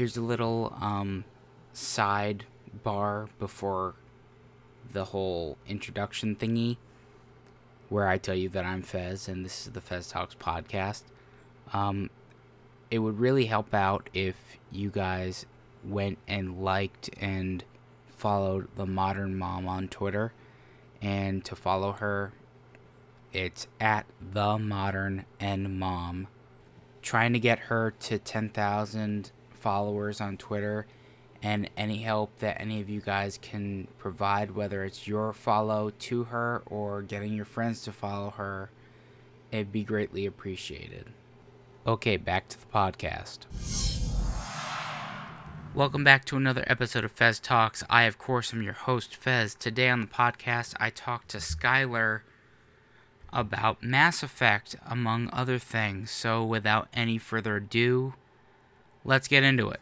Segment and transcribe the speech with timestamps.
[0.00, 1.22] here's a little um,
[1.74, 2.46] side
[2.82, 3.94] bar before
[4.94, 6.78] the whole introduction thingy
[7.90, 11.02] where I tell you that I'm Fez and this is the Fez Talks podcast.
[11.74, 12.08] Um,
[12.90, 14.36] it would really help out if
[14.72, 15.44] you guys
[15.84, 17.62] went and liked and
[18.08, 20.32] followed the modern mom on Twitter.
[21.02, 22.32] And to follow her,
[23.34, 26.28] it's at the modern and mom.
[27.02, 30.86] Trying to get her to 10,000 followers on Twitter
[31.42, 36.24] and any help that any of you guys can provide, whether it's your follow to
[36.24, 38.70] her or getting your friends to follow her,
[39.50, 41.06] it'd be greatly appreciated.
[41.86, 43.46] Okay, back to the podcast.
[45.72, 47.84] Welcome back to another episode of Fez Talks.
[47.88, 49.54] I, of course, am your host, Fez.
[49.54, 52.22] Today on the podcast, I talked to Skylar
[53.32, 56.10] about Mass Effect, among other things.
[56.10, 58.14] So, without any further ado,
[59.04, 59.80] let's get into it.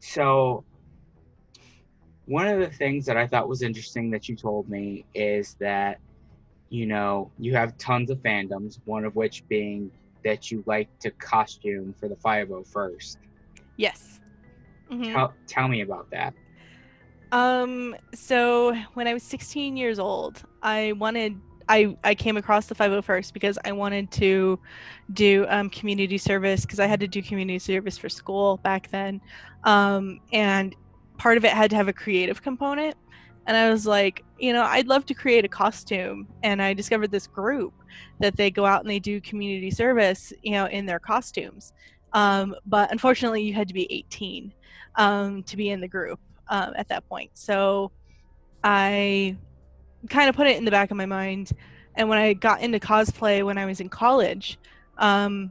[0.00, 0.64] So,
[2.26, 5.98] one of the things that I thought was interesting that you told me is that,
[6.70, 9.90] you know, you have tons of fandoms, one of which being
[10.24, 13.18] that you like to costume for the 501st.
[13.76, 14.20] Yes.
[14.90, 15.12] Mhm.
[15.12, 16.34] Tell, tell me about that.
[17.32, 17.96] Um.
[18.14, 21.40] So when I was 16 years old, I wanted.
[21.70, 24.58] I I came across the 501st because I wanted to
[25.12, 29.20] do um, community service because I had to do community service for school back then,
[29.64, 30.74] um, and
[31.18, 32.96] part of it had to have a creative component.
[33.46, 36.28] And I was like, you know, I'd love to create a costume.
[36.42, 37.72] And I discovered this group
[38.20, 41.72] that they go out and they do community service, you know, in their costumes.
[42.12, 44.52] Um, but unfortunately, you had to be 18
[44.96, 47.30] um, to be in the group um, at that point.
[47.34, 47.90] So
[48.62, 49.36] I
[50.08, 51.52] kind of put it in the back of my mind.
[51.94, 54.58] And when I got into cosplay when I was in college,
[54.98, 55.50] um,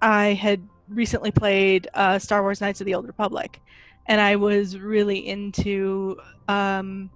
[0.00, 3.60] I had recently played uh, Star Wars Knights of the Old Republic.
[4.06, 6.16] And I was really into
[6.48, 7.10] um,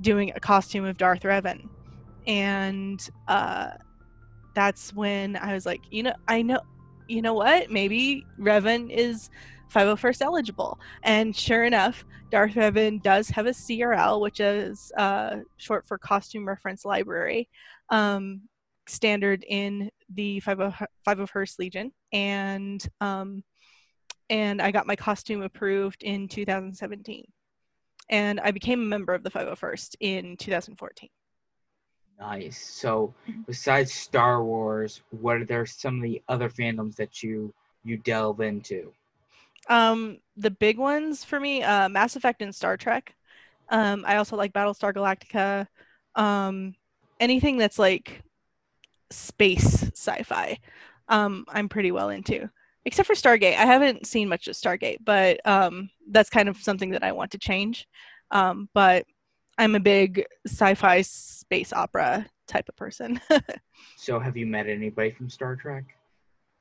[0.00, 1.68] doing a costume of Darth Revan.
[2.26, 3.70] And uh,
[4.54, 6.60] that's when I was like, you know, I know,
[7.08, 7.70] you know what?
[7.70, 9.30] Maybe Revan is
[9.72, 10.78] 501st eligible.
[11.02, 16.46] And sure enough, Darth Revan does have a CRL, which is uh, short for Costume
[16.46, 17.48] Reference Library,
[17.90, 18.42] um,
[18.86, 21.92] standard in the 501st Legion.
[22.12, 23.42] And um,
[24.30, 27.24] and I got my costume approved in 2017.
[28.10, 31.08] And I became a member of the 501st in 2014.
[32.18, 32.58] Nice.
[32.58, 33.14] So,
[33.46, 38.40] besides Star Wars, what are there some of the other fandoms that you you delve
[38.40, 38.92] into?
[39.68, 43.14] Um, the big ones for me, uh, Mass Effect and Star Trek.
[43.68, 45.66] Um, I also like Battlestar Galactica.
[46.14, 46.74] Um,
[47.20, 48.22] anything that's like
[49.10, 50.58] space sci-fi,
[51.08, 52.48] um, I'm pretty well into.
[52.84, 56.90] Except for Stargate, I haven't seen much of Stargate, but um, that's kind of something
[56.90, 57.86] that I want to change.
[58.30, 59.04] Um, but
[59.58, 63.20] I'm a big sci-fi space opera type of person.
[63.96, 65.84] So, have you met anybody from Star Trek?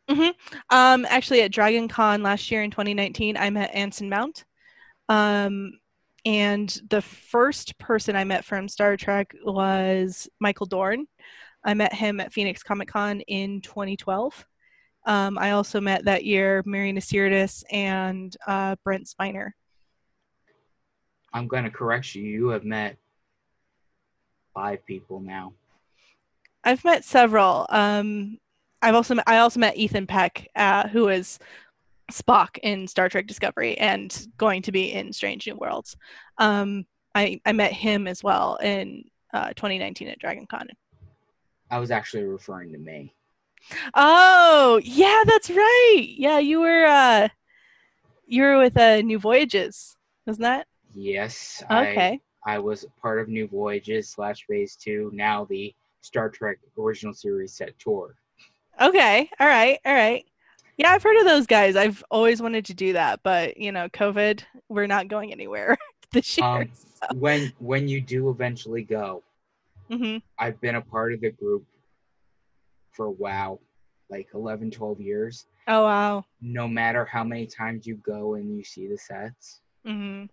[0.10, 0.30] Hmm
[0.70, 4.46] Um, actually, at Dragon Con last year in 2019, I met Anson Mount.
[5.10, 5.74] Um,
[6.26, 11.08] and the first person I met from Star Trek was Michael Dorn.
[11.64, 14.46] I met him at Phoenix Comic Con in 2012.
[15.06, 19.52] Um, I also met that year Marina Sirtis and uh, Brent Spiner.
[21.34, 22.24] I'm going to correct you.
[22.24, 22.98] You have met
[24.54, 25.54] five people now.
[26.64, 27.68] I've met several.
[27.70, 28.38] Um,
[28.82, 31.40] I've also met, I also met Ethan Peck, uh, who is
[32.12, 35.98] Spock in Star Trek Discovery and going to be in Strange New Worlds.
[36.38, 40.68] Um, I I met him as well in uh, 2019 at Dragon Con.
[41.70, 43.14] I was actually referring to me.
[43.94, 46.06] Oh yeah, that's right.
[46.08, 47.28] Yeah, you were uh,
[48.26, 50.68] you were with uh, New Voyages, wasn't that?
[50.94, 51.64] Yes.
[51.70, 52.22] Okay.
[52.46, 55.10] I, I was part of New Voyages slash Phase Two.
[55.14, 58.16] Now the Star Trek original series set tour.
[58.80, 59.30] Okay.
[59.40, 59.80] All right.
[59.86, 60.26] All right.
[60.78, 61.76] Yeah, I've heard of those guys.
[61.76, 65.76] I've always wanted to do that, but you know, COVID, we're not going anywhere
[66.12, 66.46] this year.
[66.46, 66.70] Um,
[67.16, 69.24] when when you do eventually go,
[69.90, 71.66] hmm I've been a part of the group
[72.92, 73.60] for wow,
[74.10, 75.48] like 11, 12 years.
[75.68, 76.26] Oh wow.
[76.42, 80.26] No matter how many times you go and you see the sets, hmm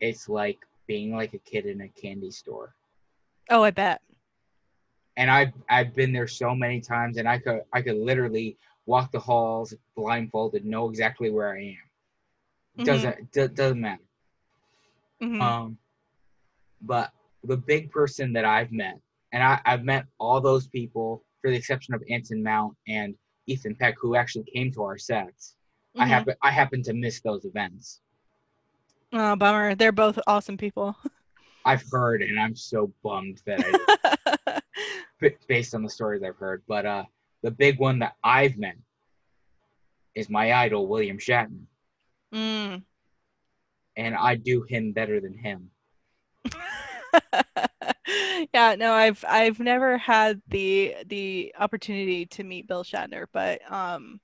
[0.00, 2.74] it's like being like a kid in a candy store.
[3.50, 4.00] Oh, I bet.
[5.20, 8.56] And I've I've been there so many times, and I could I could literally
[8.86, 11.76] walk the halls blindfolded, know exactly where I am.
[12.78, 12.84] Mhm.
[12.86, 14.02] Doesn't do, doesn't matter.
[15.22, 15.42] Mhm.
[15.42, 15.78] Um,
[16.80, 17.12] but
[17.44, 18.98] the big person that I've met,
[19.32, 23.14] and I, I've met all those people for the exception of Anson Mount and
[23.46, 25.54] Ethan Peck, who actually came to our sets.
[25.98, 26.08] I Mhm.
[26.08, 28.00] happen I happen to miss those events.
[29.12, 29.74] Oh, bummer.
[29.74, 30.96] They're both awesome people.
[31.66, 33.70] I've heard, and I'm so bummed that I
[35.48, 36.62] based on the stories I've heard.
[36.66, 37.04] But uh,
[37.42, 38.76] the big one that I've met
[40.14, 41.62] is my idol, William Shatner,
[42.34, 42.82] mm.
[43.96, 45.70] and I do him better than him.
[48.52, 54.20] yeah, no, I've I've never had the the opportunity to meet Bill Shatner, but um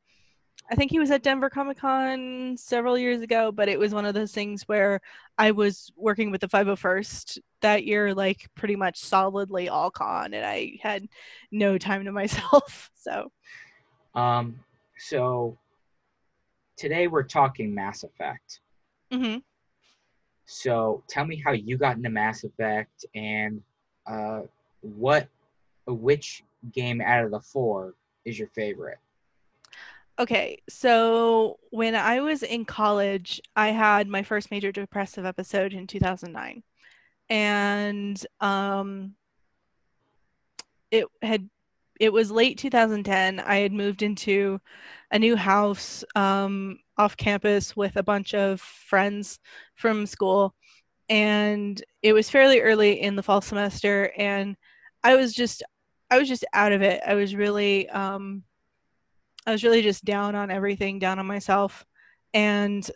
[0.71, 4.05] I think he was at Denver Comic Con several years ago, but it was one
[4.05, 5.01] of those things where
[5.39, 10.45] I was working with the 501st that year, like pretty much solidly all con, and
[10.45, 11.07] I had
[11.53, 12.91] no time to myself.
[12.95, 13.31] So,
[14.15, 14.59] Um,
[14.99, 15.57] so
[16.77, 18.61] today we're talking Mass Effect.
[19.13, 19.39] Mm-hmm.
[20.47, 23.63] So tell me how you got into Mass Effect and
[24.07, 24.43] uh,
[24.81, 25.29] what,
[25.87, 26.43] which
[26.73, 28.99] game out of the four is your favorite?
[30.19, 35.87] Okay, so when I was in college, I had my first major depressive episode in
[35.87, 36.63] 2009.
[37.29, 39.15] And um
[40.91, 41.49] it had
[41.99, 43.41] it was late 2010.
[43.41, 44.61] I had moved into
[45.11, 49.39] a new house um off campus with a bunch of friends
[49.75, 50.55] from school
[51.11, 54.57] and it was fairly early in the fall semester and
[55.05, 55.63] I was just
[56.11, 57.03] I was just out of it.
[57.07, 58.45] I was really um
[59.47, 61.85] I was really just down on everything, down on myself.
[62.35, 62.89] And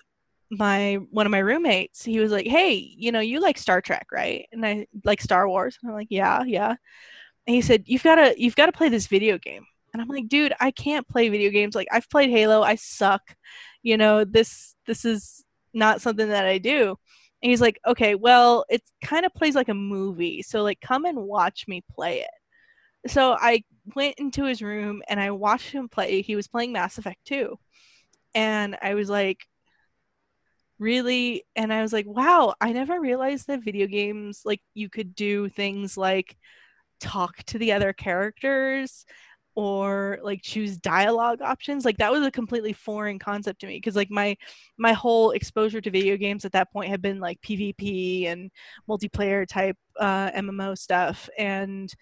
[0.50, 4.08] my one of my roommates, he was like, "Hey, you know, you like Star Trek,
[4.12, 5.78] right?" And I like Star Wars.
[5.82, 6.76] And I'm like, "Yeah, yeah."
[7.46, 10.08] And he said, "You've got to you've got to play this video game." And I'm
[10.08, 11.74] like, "Dude, I can't play video games.
[11.74, 12.62] Like I've played Halo.
[12.62, 13.22] I suck.
[13.82, 15.44] You know, this this is
[15.74, 16.96] not something that I do."
[17.42, 20.42] And he's like, "Okay, well, it kind of plays like a movie.
[20.42, 22.30] So like come and watch me play it."
[23.06, 23.64] So I
[23.94, 26.22] went into his room and I watched him play.
[26.22, 27.58] He was playing Mass Effect 2.
[28.34, 29.46] And I was like,
[30.78, 31.44] really?
[31.56, 35.48] And I was like, wow, I never realized that video games, like, you could do
[35.48, 36.36] things like
[37.00, 39.04] talk to the other characters
[39.56, 43.96] or like choose dialogue options like that was a completely foreign concept to me because
[43.96, 44.36] like my
[44.78, 48.50] my whole exposure to video games at that point had been like pvp and
[48.88, 51.92] multiplayer type uh, mmo stuff and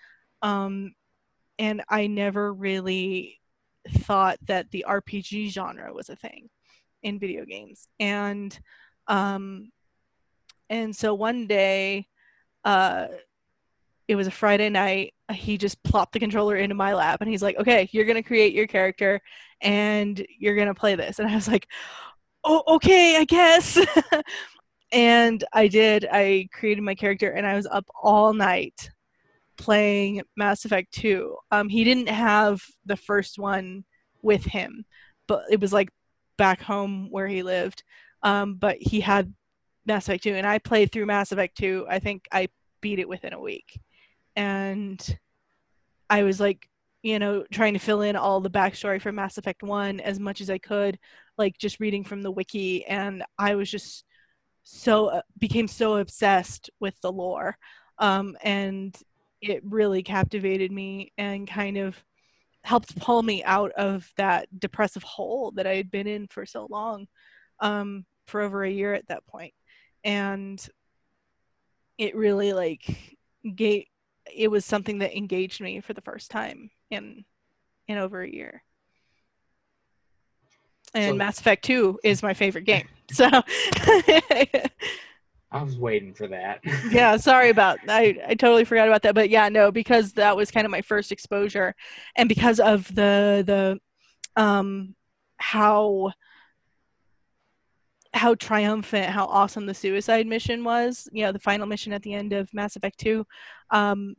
[0.43, 0.95] um
[1.59, 3.41] and I never really
[3.89, 6.49] thought that the RPG genre was a thing
[7.03, 7.89] in video games.
[7.99, 8.59] And
[9.07, 9.71] um
[10.71, 12.07] and so one day
[12.65, 13.09] uh
[14.07, 17.43] it was a Friday night, he just plopped the controller into my lap and he's
[17.43, 19.21] like, "Okay, you're to create your character
[19.61, 21.69] and you're to play this." And I was like,
[22.43, 23.79] "Oh, okay, I guess."
[24.93, 26.07] and I did.
[26.11, 28.91] I created my character and I was up all night
[29.59, 31.37] playing Mass Effect 2.
[31.51, 33.85] Um, he didn't have the first one
[34.23, 34.85] with him,
[35.27, 35.91] but it was like
[36.39, 37.83] back home where he lived.
[38.23, 39.35] Um, but he had
[39.85, 41.87] Mass Effect 2, and I played through Mass Effect 2.
[41.89, 42.49] I think I
[42.81, 43.81] beat it within a week.
[44.37, 45.19] And
[46.09, 46.69] I was like,
[47.03, 50.41] you know, trying to fill in all the backstory for Mass Effect 1 as much
[50.41, 50.99] as I could,
[51.37, 52.85] like just reading from the wiki.
[52.87, 54.05] And I was just
[54.65, 57.57] so, uh, became so obsessed with the lore.
[57.99, 58.97] Um, and
[59.41, 62.03] it really captivated me and kind of
[62.63, 66.67] helped pull me out of that depressive hole that I had been in for so
[66.71, 67.07] long,
[67.61, 69.55] um, for over a year at that point.
[70.05, 70.65] And
[71.97, 73.19] it really like
[73.55, 73.85] gave
[74.35, 77.25] it was something that engaged me for the first time in
[77.87, 78.63] in over a year.
[80.95, 82.89] And So- Mass Effect 2 is my favorite game.
[83.11, 83.29] So
[85.51, 86.61] I was waiting for that.
[86.91, 90.51] yeah sorry about I, I totally forgot about that but yeah no because that was
[90.51, 91.75] kind of my first exposure
[92.17, 94.95] and because of the the um
[95.39, 96.13] how
[98.15, 102.15] how triumphant how awesome the suicide mission was you know the final mission at the
[102.15, 103.25] end of mass effect 2
[103.71, 104.15] um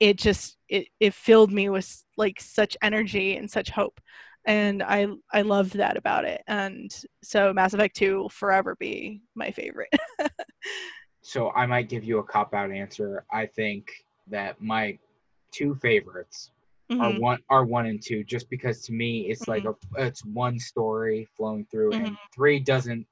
[0.00, 4.00] it just it, it filled me with like such energy and such hope
[4.44, 9.22] and i i loved that about it and so mass effect 2 will forever be
[9.34, 9.88] my favorite
[11.22, 13.24] so I might give you a cop out answer.
[13.32, 13.90] I think
[14.26, 14.98] that my
[15.52, 16.50] two favorites
[16.98, 17.18] are Mhm.
[17.20, 21.28] one are one and two, just because to me it's like a it's one story
[21.36, 23.06] flowing through, and three doesn't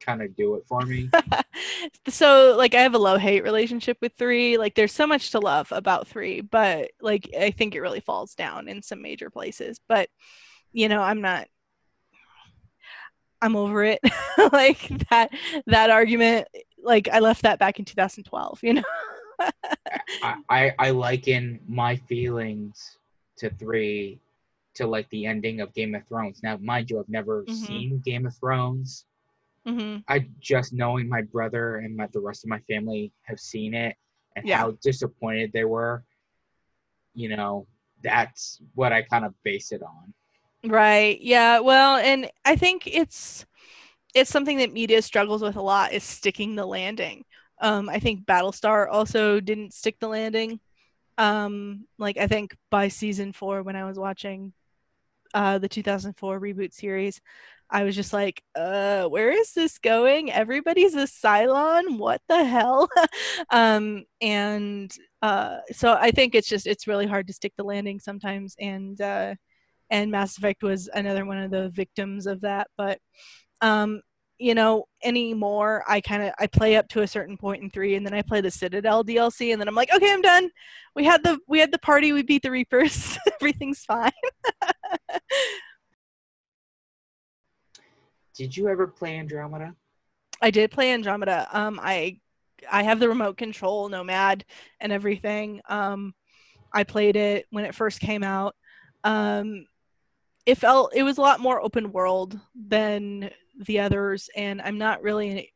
[0.00, 1.10] kind of do it for me.
[2.08, 5.38] so like i have a love hate relationship with three like there's so much to
[5.40, 9.80] love about three but like i think it really falls down in some major places
[9.88, 10.08] but
[10.72, 11.46] you know i'm not
[13.42, 14.00] i'm over it
[14.52, 15.30] like that
[15.66, 16.46] that argument
[16.82, 18.82] like i left that back in 2012 you know
[20.22, 22.98] I, I I liken my feelings
[23.38, 24.20] to three
[24.74, 26.42] to like the ending of Game of Thrones.
[26.42, 27.48] Now, mind you, I've never Mhm.
[27.48, 29.06] seen Game of Thrones.
[29.66, 33.74] hmm I just knowing my brother and my, the rest of my family have seen
[33.74, 33.96] it
[34.36, 34.58] and Yeah.
[34.58, 36.04] how disappointed they were.
[37.14, 37.66] You know,
[38.02, 40.12] that's what I kind of base it on.
[40.64, 41.18] Right.
[41.20, 41.60] Yeah.
[41.60, 43.46] Well, and I think it's
[44.14, 47.24] it's something that media struggles with a lot is sticking the landing.
[47.60, 50.60] Um, I think Battlestar also didn't stick the landing.
[51.18, 54.54] Um, like I think by season four, when I was watching
[55.34, 57.20] uh, the 2004 reboot series,
[57.70, 60.32] I was just like, uh, where is this going?
[60.32, 61.98] Everybody's a Cylon.
[61.98, 62.88] What the hell?
[63.50, 68.00] um, and uh, so I think it's just it's really hard to stick the landing
[68.00, 69.34] sometimes, and uh,
[69.90, 72.68] and Mass Effect was another one of the victims of that.
[72.76, 72.98] But
[73.60, 74.00] um,
[74.38, 77.94] you know, anymore, I kind of I play up to a certain point in three,
[77.96, 80.50] and then I play the Citadel DLC, and then I'm like, okay, I'm done.
[80.96, 82.12] We had the we had the party.
[82.12, 83.18] We beat the Reapers.
[83.40, 84.10] Everything's fine.
[88.34, 89.74] Did you ever play Andromeda?
[90.40, 91.46] I did play Andromeda.
[91.52, 92.18] Um, I
[92.70, 94.46] I have the remote control Nomad
[94.80, 95.60] and everything.
[95.68, 96.14] Um,
[96.72, 98.54] I played it when it first came out.
[99.04, 99.66] Um,
[100.46, 103.30] it felt it was a lot more open world than
[103.66, 105.52] the others, and I'm not really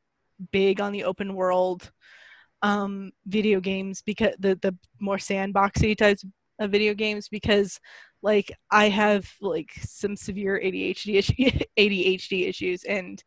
[0.52, 1.90] big on the open world
[2.62, 6.24] um, video games because the the more sandboxy types
[6.58, 7.80] of video games because
[8.22, 11.34] like I have like some severe ADHD issue,
[11.78, 13.22] ADHD issues and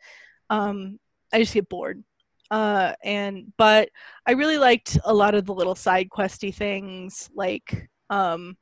[0.49, 0.99] um,
[1.31, 2.03] I just get bored.
[2.49, 3.89] Uh, and but
[4.25, 7.29] I really liked a lot of the little side questy things.
[7.35, 8.57] Like um,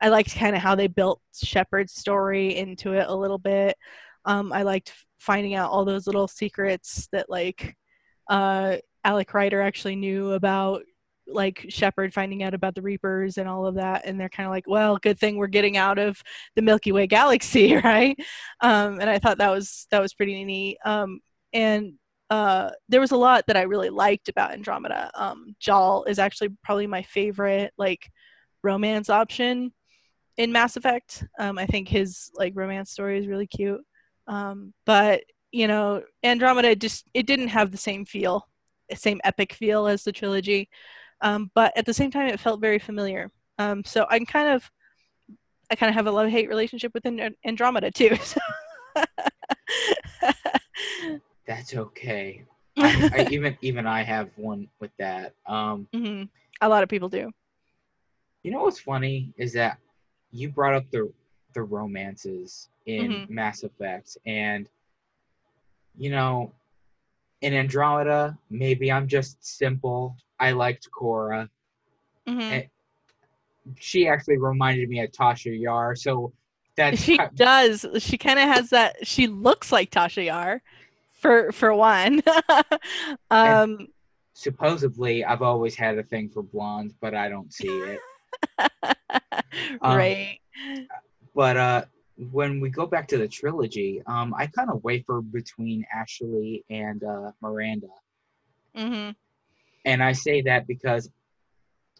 [0.00, 3.76] I liked kind of how they built Shepard's story into it a little bit.
[4.24, 7.76] Um, I liked finding out all those little secrets that like
[8.28, 10.82] uh, Alec Ryder actually knew about
[11.28, 14.52] like Shepard finding out about the Reapers and all of that, and they're kind of
[14.52, 16.22] like, well, good thing we're getting out of
[16.54, 18.16] the Milky Way galaxy, right?
[18.60, 20.78] Um, and I thought that was that was pretty neat.
[20.84, 21.20] Um,
[21.52, 21.94] and
[22.30, 25.10] uh, there was a lot that I really liked about Andromeda.
[25.14, 28.10] Um, Jaal is actually probably my favorite like
[28.62, 29.72] romance option
[30.36, 31.24] in Mass Effect.
[31.38, 33.80] Um, I think his like romance story is really cute.
[34.26, 35.22] Um, but
[35.52, 38.48] you know, Andromeda just it didn't have the same feel,
[38.94, 40.68] same epic feel as the trilogy.
[41.22, 43.30] Um, but at the same time, it felt very familiar.
[43.58, 44.70] Um, so I'm kind of,
[45.70, 47.06] I kind of have a love hate relationship with
[47.44, 48.16] Andromeda too.
[51.46, 52.44] That's okay.
[52.78, 55.34] I, I, even even I have one with that.
[55.46, 56.24] Um, hmm
[56.60, 57.30] A lot of people do.
[58.46, 59.76] You know what's funny is that
[60.30, 61.12] you brought up the
[61.52, 63.30] the romances in Mhm.
[63.30, 64.68] Mass Effect, and
[65.98, 66.52] you know,
[67.40, 70.16] in Andromeda, maybe I'm just simple.
[70.38, 71.50] I liked Cora.
[72.24, 72.66] hmm Eh,
[73.80, 76.32] She actually reminded me of Tasha Yar, so
[76.76, 77.84] that's She ki- does.
[77.98, 79.04] She kind of has that.
[79.04, 80.62] She looks like Tasha Yar,
[81.14, 82.22] for for one.
[83.32, 83.88] um,
[84.34, 87.98] supposedly I've always had a thing for blondes, but I don't see it.
[89.82, 90.38] Um, right.
[91.34, 91.84] But uh,
[92.30, 97.02] when we go back to the trilogy, um, I kind of waver between Ashley and
[97.04, 97.88] uh, Miranda,
[98.74, 99.10] hmm
[99.84, 101.10] and I say that because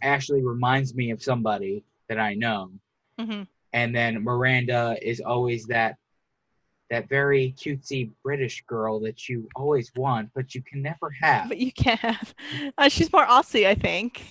[0.02, 2.70] Ashley reminds me of somebody that I know,
[3.18, 5.96] hmm and then Miranda is always that
[6.90, 11.48] that very cutesy British girl that you always want, but you can never have.
[11.48, 12.34] But you can't have.
[12.78, 14.24] Uh, she's more Aussie, I think,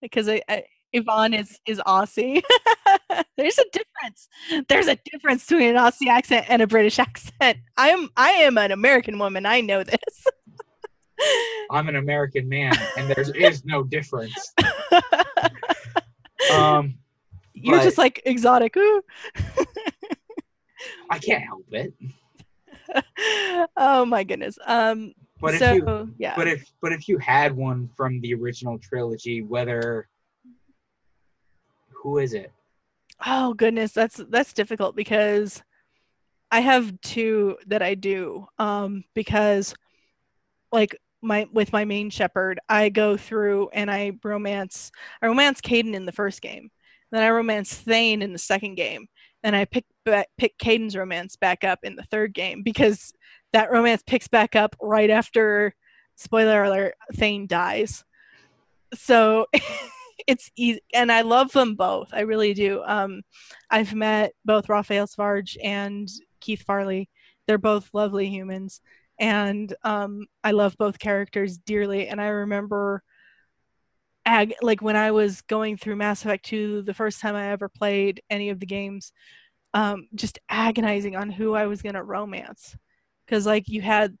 [0.00, 2.42] because I, I, Yvonne is is Aussie.
[3.36, 4.28] There's a difference.
[4.68, 7.58] There's a difference between an Aussie accent and a British accent.
[7.76, 9.46] I am I am an American woman.
[9.46, 10.26] I know this.
[11.70, 14.54] I'm an American man, and there is no difference.
[16.50, 16.98] Um,
[17.52, 18.76] You're just like exotic.
[18.76, 19.02] Ooh.
[21.10, 21.92] I can't help it.
[23.76, 24.58] oh my goodness.
[24.66, 25.12] Um.
[25.40, 26.34] But so if you yeah.
[26.36, 30.08] But if but if you had one from the original trilogy, whether
[32.02, 32.52] who is it?
[33.24, 35.62] Oh goodness, that's that's difficult because
[36.50, 38.46] I have two that I do.
[38.58, 39.74] Um, because
[40.72, 44.90] like my with my main Shepard, I go through and I romance
[45.22, 46.70] I romance Kaidan in the first game.
[47.12, 49.06] Then I romance Thane in the second game.
[49.42, 49.84] And I pick
[50.38, 53.12] pick Kaidan's romance back up in the third game because
[53.52, 55.74] that romance picks back up right after
[56.16, 58.04] spoiler alert Thane dies.
[58.94, 59.46] So
[60.30, 62.10] it's easy and I love them both.
[62.12, 62.82] I really do.
[62.86, 63.22] Um
[63.68, 66.08] I've met both Raphael Sbarge and
[66.40, 67.08] Keith Farley.
[67.46, 68.80] They're both lovely humans
[69.18, 73.02] and um I love both characters dearly and I remember
[74.24, 77.68] ag like when I was going through Mass Effect 2 the first time I ever
[77.68, 79.12] played any of the games,
[79.74, 82.76] um, just agonizing on who I was gonna romance.
[83.28, 84.16] Cause like you had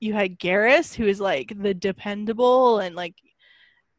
[0.00, 3.16] you had Garrus, who is like the dependable and like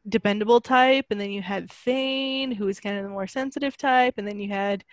[0.08, 4.14] dependable type, and then you had Thane, who was kind of the more sensitive type,
[4.18, 4.84] and then you had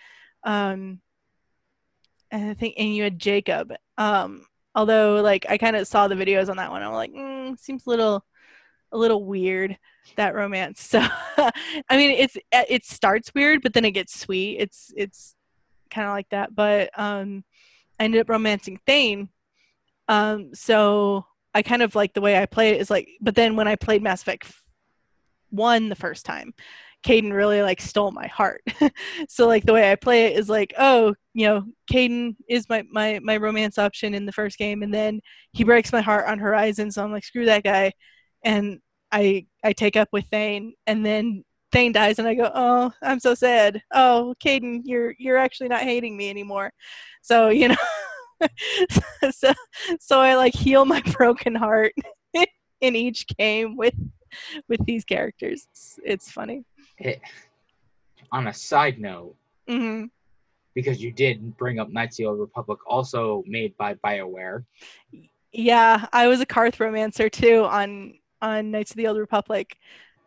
[0.44, 1.00] um
[2.30, 3.72] and I think and you had Jacob.
[3.98, 7.58] Um although like I kind of saw the videos on that one, I'm like, mm,
[7.58, 8.24] seems a little
[8.92, 9.78] a little weird
[10.16, 10.80] that romance.
[11.36, 11.50] So
[11.88, 14.58] I mean it's it starts weird, but then it gets sweet.
[14.60, 15.34] It's it's
[15.90, 16.54] kind of like that.
[16.54, 17.44] But um
[17.98, 19.28] I ended up romancing Thane.
[20.08, 23.56] Um so I kind of like the way I play it is like but then
[23.56, 24.52] when I played Mass Effect
[25.50, 26.54] 1 the first time,
[27.04, 28.62] Kaidan really like stole my heart.
[29.28, 32.84] so like the way I play it is like, oh, you know, Kaidan is my,
[32.90, 35.20] my my romance option in the first game, and then
[35.52, 37.92] he breaks my heart on Horizon, so I'm like, screw that guy,
[38.44, 38.80] and
[39.12, 43.20] I I take up with Thane, and then Thane dies, and I go, oh, I'm
[43.20, 43.82] so sad.
[43.92, 46.72] Oh, Kaidan, you're you're actually not hating me anymore.
[47.22, 47.76] So you know,
[49.30, 49.52] so
[50.00, 51.92] so I like heal my broken heart
[52.80, 53.94] in each game with
[54.68, 55.66] with these characters.
[55.70, 56.64] It's, it's funny.
[56.98, 57.20] It,
[58.32, 59.34] on a side note,
[59.68, 60.04] hmm
[60.72, 64.64] because you did bring up Knights of the Old Republic, also made by BioWare.
[65.52, 69.76] Yeah, I was a Carth romancer too on on Knights of the Old Republic.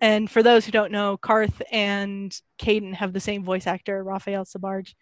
[0.01, 4.43] And for those who don't know, Carth and Kaidan have the same voice actor, Raphael
[4.43, 4.95] Sbarge.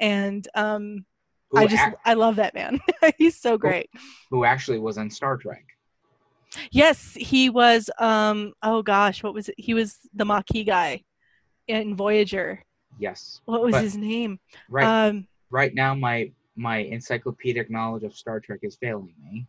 [0.00, 1.06] And um,
[1.54, 2.80] I just ac- I love that man.
[3.18, 3.88] He's so great.
[4.30, 5.64] who actually was on Star Trek.
[6.70, 9.54] Yes, he was um oh gosh, what was it?
[9.58, 11.04] He was the Maquis guy
[11.66, 12.64] in Voyager.
[12.98, 13.40] Yes.
[13.44, 14.40] What was But- his name?
[14.68, 14.84] Right.
[15.08, 19.46] Um right now, my my encyclopedic knowledge of Star Trek is failing me.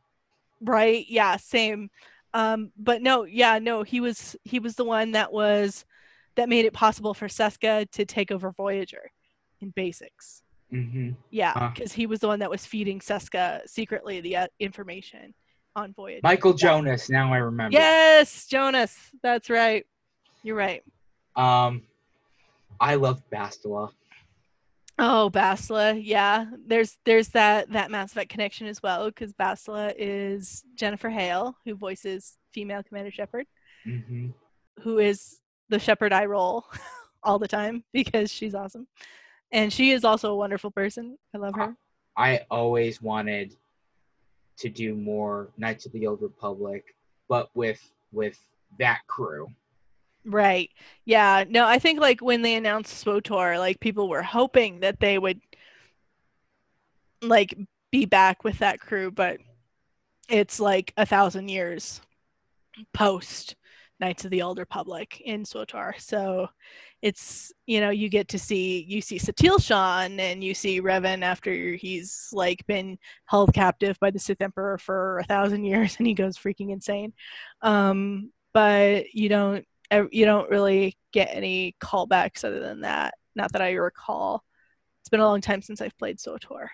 [0.61, 1.89] right yeah same
[2.33, 5.85] um but no yeah no he was he was the one that was
[6.35, 9.09] that made it possible for seska to take over voyager
[9.61, 11.69] in basics hmm yeah Uh.
[11.69, 15.33] because he was the one that was feeding seska secretly the uh, information
[15.75, 16.53] on voyager Michael.
[16.53, 17.09] Jonas.
[17.09, 17.77] Now I remember.
[17.77, 19.85] yes jonas that's right
[20.43, 20.83] you're right
[21.35, 21.83] Um,
[22.79, 23.89] I love Bastila.
[24.97, 30.63] oh Bastila, yeah there's there's that that mass effect connection as well because Bastila is
[30.75, 33.45] jennifer hale who voices female commander shepard
[33.83, 34.29] hmm
[34.81, 36.65] who is the Shepard I roll
[37.23, 38.87] all the time because she's awesome.
[39.51, 41.17] And she is also a wonderful person.
[41.35, 41.75] I love her.
[42.15, 43.55] I always wanted
[44.59, 46.95] to do more Knights of the Old Republic,
[47.27, 48.39] but with with
[48.77, 49.47] that crew.
[50.25, 50.69] Right.
[51.05, 51.45] Yeah.
[51.47, 55.39] No, I think like when they announced SWTOR, like people were hoping that they would
[57.21, 57.57] like
[57.91, 59.37] be back with that crew, but
[60.27, 62.01] it's like a thousand years
[62.93, 63.55] post
[63.99, 65.99] Knights of the Old Republic in SWTOR.
[65.99, 66.47] So
[67.01, 71.21] it's you know, you get to see you see Satele Shan and you see Revan
[71.21, 76.07] after he's like been held captive by the Sith Emperor for a thousand years and
[76.07, 77.13] he goes freaking insane.
[77.61, 79.65] Um, but you don't
[80.11, 83.15] you don't really get any callbacks other than that.
[83.35, 84.43] Not that I recall.
[85.01, 86.67] It's been a long time since I've played SWTOR.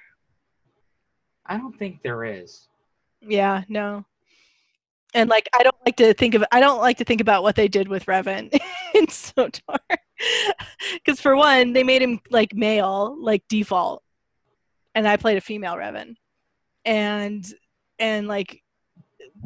[1.46, 2.68] I don't think there is.
[3.22, 4.06] Yeah, no.
[5.16, 7.56] And like I don't like to think of I don't like to think about what
[7.56, 8.54] they did with Revan
[8.94, 9.78] in SWTOR.
[11.06, 14.04] Cuz for one, they made him like male, like default.
[14.94, 16.16] And I played a female Revan.
[16.84, 17.46] And
[17.98, 18.62] and like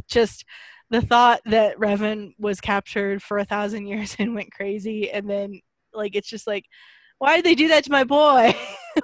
[0.08, 0.44] just
[0.90, 5.62] the thought that Revan was captured for a thousand years and went crazy and then
[5.94, 6.66] like it's just like
[7.20, 8.56] why did they do that to my boy?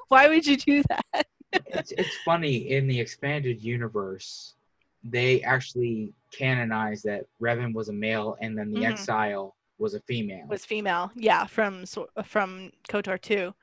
[0.08, 1.28] why would you do that?
[1.67, 4.56] it's it's funny in the expanded universe,
[5.04, 8.91] they actually canonized that Revan was a male and then the Mhm.
[8.91, 10.45] exile was a female.
[10.47, 11.11] was female.
[11.15, 11.85] Yeah, from
[12.23, 13.53] from Kotor 2.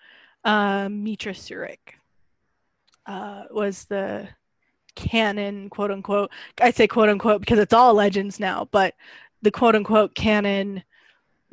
[0.45, 1.95] Um, Meetra Surik
[3.07, 4.29] uh, was the
[4.95, 6.31] canon, quote unquote.
[6.61, 8.95] I say quote unquote because it's all legends now, but
[9.43, 10.83] the quote unquote canon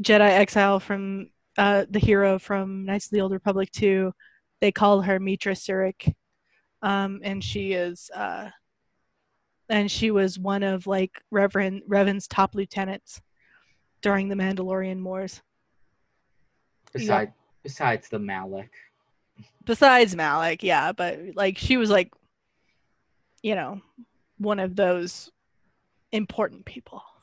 [0.02, 4.14] Jedi exile from uh, the hero from Knights of the Old Republic 2.
[4.62, 6.14] They call her Meetra Surik,
[6.82, 8.10] um, and she is.
[8.14, 8.50] Uh,
[9.70, 13.22] and she was one of like Reverend Revan's top lieutenants
[14.02, 15.42] during the Mandalorian Wars.
[16.92, 17.32] Besides
[17.64, 18.72] besides the Malak.
[19.66, 22.12] Besides Malak, yeah, but like she was like,
[23.44, 23.82] you know,
[24.38, 25.32] one of those
[26.12, 27.04] important people.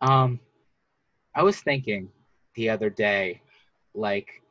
[0.00, 0.40] Um,
[1.32, 2.08] I was thinking
[2.56, 3.40] the other day,
[3.94, 4.42] like,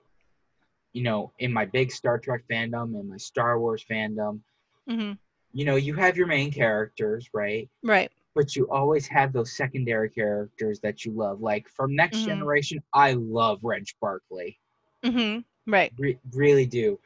[0.94, 4.40] you know, in my big Star Trek fandom and my Star Wars fandom,
[4.88, 5.12] hmm
[5.54, 7.70] you know, you have your main characters, right?
[7.84, 8.12] Right.
[8.34, 11.42] but you always have those secondary characters that you love.
[11.42, 12.26] Like from Next Mhm.
[12.28, 14.58] Generation, I love Reg Barclay.
[15.04, 15.72] Mm-hmm.
[15.72, 15.92] Right.
[15.98, 16.98] Re- really do.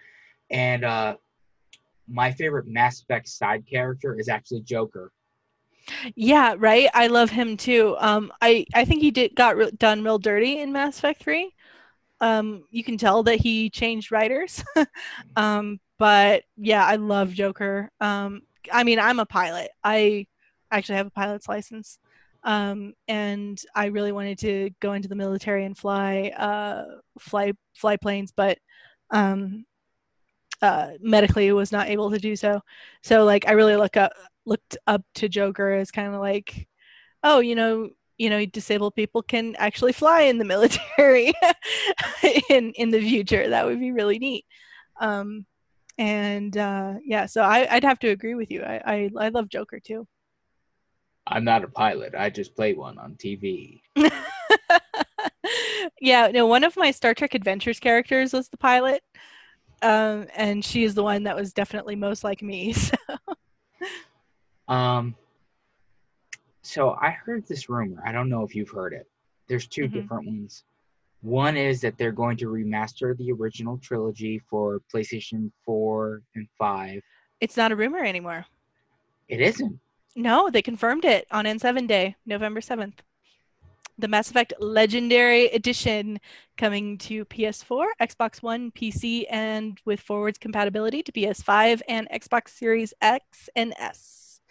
[0.51, 1.17] And uh
[2.07, 5.11] my favorite Mass Effect side character is actually Joker.
[6.15, 6.89] Yeah, right.
[6.93, 7.95] I love him too.
[7.99, 11.53] Um, I I think he did got re- done real dirty in Mass Effect Three.
[12.21, 14.63] Um, you can tell that he changed writers.
[15.35, 17.89] um, but yeah, I love Joker.
[18.01, 19.71] Um, I mean, I'm a pilot.
[19.83, 20.27] I
[20.71, 21.99] actually have a pilot's license.
[22.43, 26.85] Um, and I really wanted to go into the military and fly uh
[27.19, 28.59] fly fly planes, but
[29.11, 29.65] um
[30.61, 32.61] uh medically was not able to do so.
[33.03, 34.13] So like I really look up
[34.45, 36.67] looked up to Joker as kind of like,
[37.23, 41.33] oh, you know, you know, disabled people can actually fly in the military
[42.49, 43.49] in in the future.
[43.49, 44.45] That would be really neat.
[44.99, 45.45] Um,
[45.97, 48.63] and uh, yeah, so I, I'd have to agree with you.
[48.63, 50.07] I, I I love Joker too.
[51.27, 52.13] I'm not a pilot.
[52.15, 53.81] I just play one on TV.
[55.99, 59.01] yeah, no, one of my Star Trek Adventures characters was the pilot.
[59.81, 62.73] Um, and she is the one that was definitely most like me.
[64.67, 64.73] So.
[64.73, 65.15] Um
[66.63, 68.01] so I heard this rumor.
[68.03, 69.07] I don't know if you've heard it.
[69.47, 69.93] There's 2 Mhm.
[69.93, 70.63] different ones.
[71.25, 77.01] One is that they're going to remaster the original trilogy for PlayStation 4 and 5.
[77.41, 78.45] It's not a rumor anymore.
[79.27, 79.79] It isn't.
[80.15, 82.99] No, they confirmed it on N7 Day, November 7th.
[83.97, 86.19] The Mass Effect Legendary Edition
[86.57, 92.93] coming to PS4, Xbox One, PC, and with forwards compatibility to PS5 and Xbox Series
[93.01, 94.41] X and S.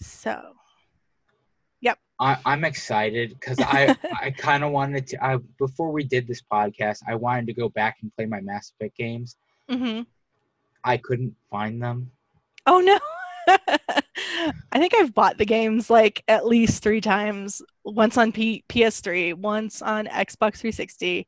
[0.00, 0.52] So,
[2.20, 5.24] I, I'm excited because I I kind of wanted to.
[5.24, 8.72] I before we did this podcast, I wanted to go back and play my Mass
[8.72, 9.36] Effect games.
[9.70, 10.06] mhm.
[10.84, 12.10] I couldn't find them.
[12.66, 12.98] oh no.
[14.70, 17.62] I think I've bought the games like at least three times.
[17.84, 21.26] Once on P- PS3, once on Xbox 360,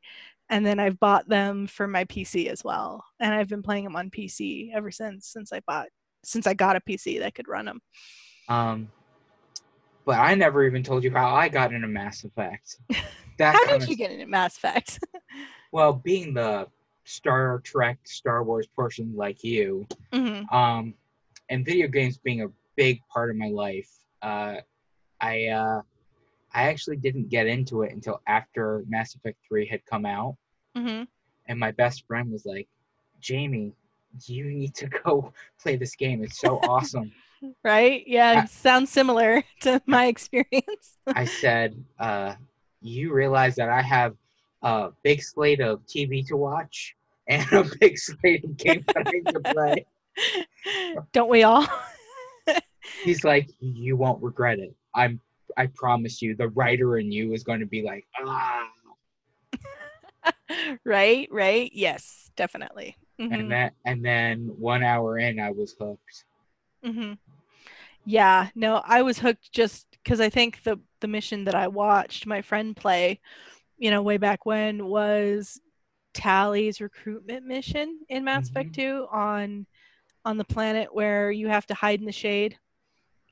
[0.49, 3.03] and then I've bought them for my PC as well.
[3.19, 5.87] And I've been playing them on PC ever since since I bought
[6.23, 7.81] since I got a PC that could run them.
[8.47, 8.91] Um,
[10.11, 12.79] but I never even told you how I got into Mass Effect.
[13.39, 14.99] How did you get into Mass Effect?
[15.71, 16.67] Well, being the
[17.05, 20.95] Star Trek, Star Wars person like you, hmm um,
[21.49, 23.89] and video games being a big part of my life,
[24.21, 24.55] uh,
[25.21, 25.81] I uh,
[26.53, 30.35] I actually didn't get into it until after Mass Effect Three had come out,
[30.75, 31.03] hmm
[31.47, 32.67] and my best friend was like,
[33.21, 33.71] "Jamie,
[34.25, 36.21] you need to go play this game.
[36.21, 37.13] It's so awesome."
[37.63, 38.03] Right?
[38.07, 40.97] Yeah, I- sounds similar to my experience.
[41.15, 42.35] I said, uh,
[42.81, 44.15] "You realize that I have
[44.61, 46.95] a big slate of TV to watch
[47.27, 49.85] and a big slate of games that I need to play."
[51.13, 51.65] Don't we all?
[53.03, 54.73] He's like, "You won't regret it.
[54.93, 55.19] I'm.
[55.57, 56.35] I promise you.
[56.35, 58.67] The writer in you is going to be like, ah."
[60.85, 61.27] right?
[61.31, 61.71] Right?
[61.73, 62.97] Yes, definitely.
[63.19, 63.33] Mhm.
[63.33, 66.25] And then, and then one hour in, I was hooked.
[66.83, 67.13] hmm
[68.05, 72.25] Yeah, no, I was hooked just because I think the the mission that I watched
[72.25, 73.19] my friend play,
[73.77, 75.59] you know, way back when was
[76.13, 79.67] Tali's recruitment mission in Mass Effect 2 on
[80.25, 82.57] on the planet where you have to hide in the shade.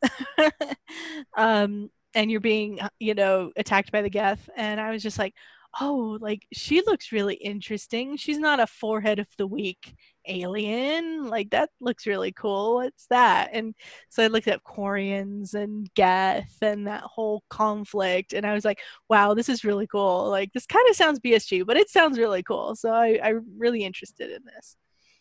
[1.38, 5.36] um and you're being, you know, attacked by the Geth and I was just like,
[5.80, 8.18] "Oh, like she looks really interesting.
[8.18, 9.96] She's not a forehead of the week
[10.28, 11.28] alien.
[11.28, 12.76] Like that looks really cool.
[12.76, 13.76] What's that?" And
[14.10, 18.80] so I looked at Quarians and Geth and that whole conflict, and I was like,
[19.10, 20.30] "Wow, this is really cool.
[20.30, 23.84] Like this kind of sounds BSG, but it sounds really cool." So I, I'm really
[23.84, 24.78] interested in this.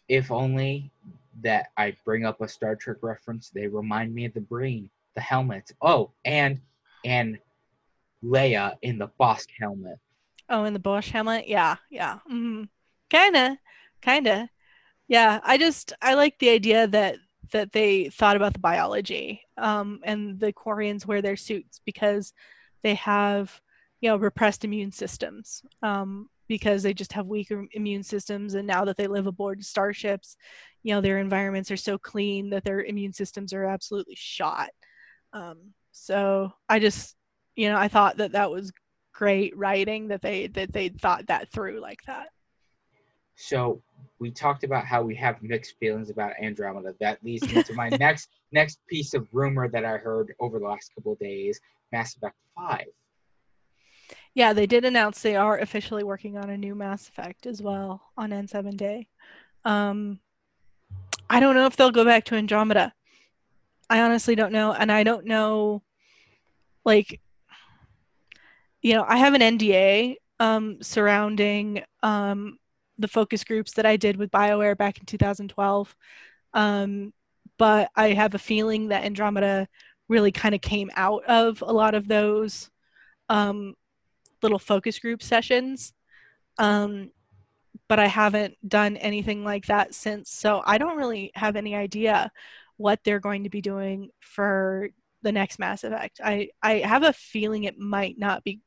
[0.09, 0.91] If only
[1.43, 5.21] that I bring up a Star Trek reference, they remind me of the Breen, the
[5.21, 5.73] helmet.
[5.83, 6.61] Oh, and
[7.05, 7.39] and
[8.25, 9.99] Leia in the Boushh helmet.
[10.49, 11.47] Oh, in the Boushh helmet.
[11.49, 12.65] yeah, yeah, hmm
[13.11, 13.59] kinda,
[14.03, 14.49] kinda,
[15.09, 15.41] yeah.
[15.45, 17.17] I just I like the idea that
[17.53, 22.33] that they thought about the biology, um, and the Quarians wear their suits because
[22.83, 23.61] they have,
[24.01, 28.85] you know, repressed immune systems, um, because they just have weaker immune systems, and now
[28.87, 30.37] that they live aboard starships,
[30.85, 34.71] you know, their environments are so clean that their immune systems are absolutely shot.
[35.33, 37.17] Um, so I just,
[37.57, 38.73] you know, I thought that that was
[39.19, 42.29] great writing that they that they thought that through like that.
[43.35, 43.83] So
[44.21, 46.95] we talked about how we have mixed feelings about Andromeda.
[47.01, 50.67] That leads me to my next next piece of rumor that I heard over the
[50.67, 52.87] last couple of days: Mass Effect Five.
[54.35, 58.01] Yeah, they did announce they are officially working on a new Mass Effect as well
[58.17, 59.09] on N7 Day.
[59.65, 60.21] Um,
[61.29, 62.95] I don't know if they'll go back to Andromeda.
[63.91, 65.83] I honestly don't know, and I don't know
[66.85, 67.21] like
[68.83, 72.59] you know, I have an NDA um, surrounding um,
[72.99, 75.97] the focus groups that I did with BioWare back in 2012.
[76.55, 77.13] Um,
[77.59, 79.69] but I have a feeling that Andromeda
[80.09, 82.71] really kind of came out of a lot of those
[83.29, 83.75] um,
[84.43, 85.93] little focus group sessions.
[86.59, 87.11] Um,
[87.89, 90.31] but I haven't done anything like that since.
[90.31, 92.31] So I don't really have any idea
[92.77, 94.89] what they're going to be doing for
[95.23, 96.21] the next Mass Effect.
[96.23, 98.61] I, I have a feeling it might not be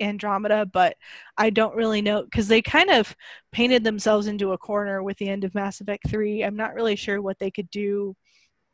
[0.00, 0.96] Andromeda, but
[1.36, 3.14] I don't really know because they kind of
[3.52, 6.42] painted themselves into a corner with the end of Mass Effect 3.
[6.42, 8.14] I'm not really sure what they could do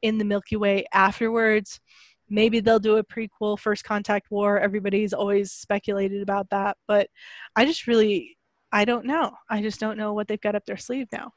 [0.03, 1.81] in the Milky Way afterwards.
[2.29, 4.59] Maybe they'll do a prequel, First Contact War.
[4.59, 7.09] Everybody's always speculated about that, but
[7.57, 8.37] I just really,
[8.71, 9.33] I don't know.
[9.49, 11.33] I just don't know what they've got up their sleeve now.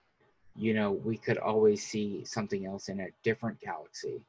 [0.55, 4.21] You know, we could always see something else in a different galaxy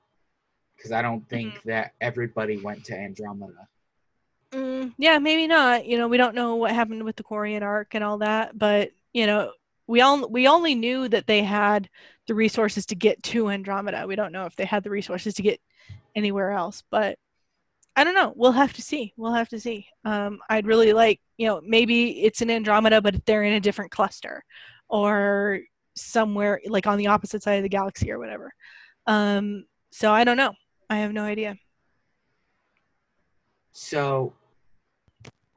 [0.77, 1.69] because I don't think mm-hmm.
[1.69, 3.69] that everybody went to Andromeda.
[4.55, 5.85] Mm, yeah, maybe not.
[5.87, 8.93] You know, we don't know what happened with the Quarian arc and all that, but
[9.13, 9.53] you know,
[9.87, 11.91] we all we only knew that they had
[12.27, 14.07] the resources to get to Andromeda.
[14.07, 15.61] We don't know if they had the resources to get
[16.15, 17.19] anywhere else, but
[17.97, 18.33] I don't know.
[18.37, 19.13] We'll have to see.
[19.17, 19.89] We'll have to see.
[20.05, 23.91] Um, I'd really like, you know, maybe it's in Andromeda, but they're in a different
[23.91, 24.45] cluster,
[24.89, 25.61] or
[25.97, 28.53] somewhere like on the opposite side of the galaxy or whatever.
[29.07, 30.55] Um, so I don't know.
[30.89, 31.57] I have no idea.
[33.73, 34.33] So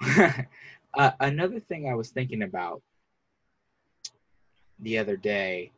[0.94, 2.82] uh, another thing I was thinking about
[4.80, 5.72] the other day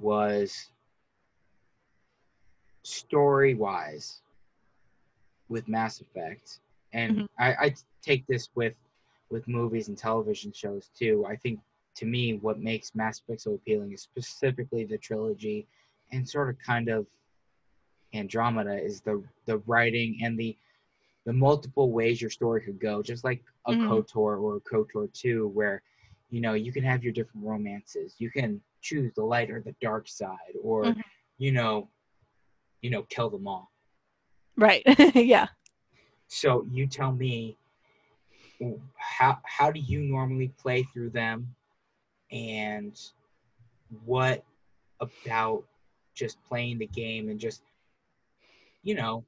[0.00, 0.70] was
[2.82, 4.20] story wise
[5.48, 6.60] with Mass Effect,
[6.92, 7.24] and mm-hmm.
[7.38, 8.74] I, I take this with
[9.30, 11.24] with movies and television shows too.
[11.28, 11.60] I think
[11.96, 15.66] to me, what makes Mass Effect so appealing is specifically the trilogy,
[16.10, 17.06] and sort of kind of
[18.14, 20.56] Andromeda is the the writing and the
[21.24, 23.90] the multiple ways your story could go, just like a mm-hmm.
[23.90, 25.82] KOTOR or a KOTOR 2, where
[26.30, 28.14] you know you can have your different romances.
[28.18, 31.00] You can choose the light or the dark side, or mm-hmm.
[31.38, 31.88] you know,
[32.80, 33.70] you know, kill them all.
[34.56, 34.82] Right.
[35.14, 35.48] yeah.
[36.28, 37.56] So you tell me
[38.96, 41.54] how how do you normally play through them,
[42.30, 42.98] and
[44.04, 44.44] what
[45.00, 45.64] about
[46.14, 47.62] just playing the game and just
[48.82, 49.24] you know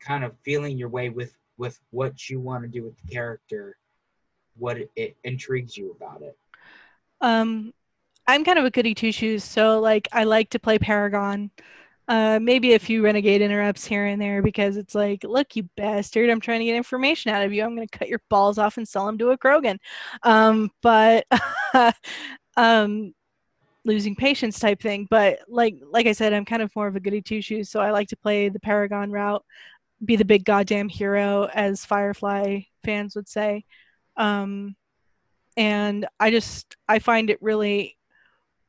[0.00, 3.76] kind of feeling your way with with what you want to do with the character
[4.56, 6.36] what it, it intrigues you about it
[7.20, 7.72] um
[8.26, 11.50] i'm kind of a goody two shoes so like i like to play paragon
[12.08, 16.30] uh, maybe a few renegade interrupts here and there because it's like, look, you bastard,
[16.30, 17.62] I'm trying to get information out of you.
[17.62, 19.76] I'm going to cut your balls off and sell them to a Krogan.
[20.22, 21.26] Um, but
[22.56, 23.14] um,
[23.84, 25.06] losing patience type thing.
[25.10, 27.80] But like like I said, I'm kind of more of a goody two shoes, so
[27.80, 29.44] I like to play the Paragon route
[30.04, 33.64] be the big goddamn hero, as Firefly fans would say.
[34.16, 34.76] Um,
[35.56, 37.96] and I just I find it really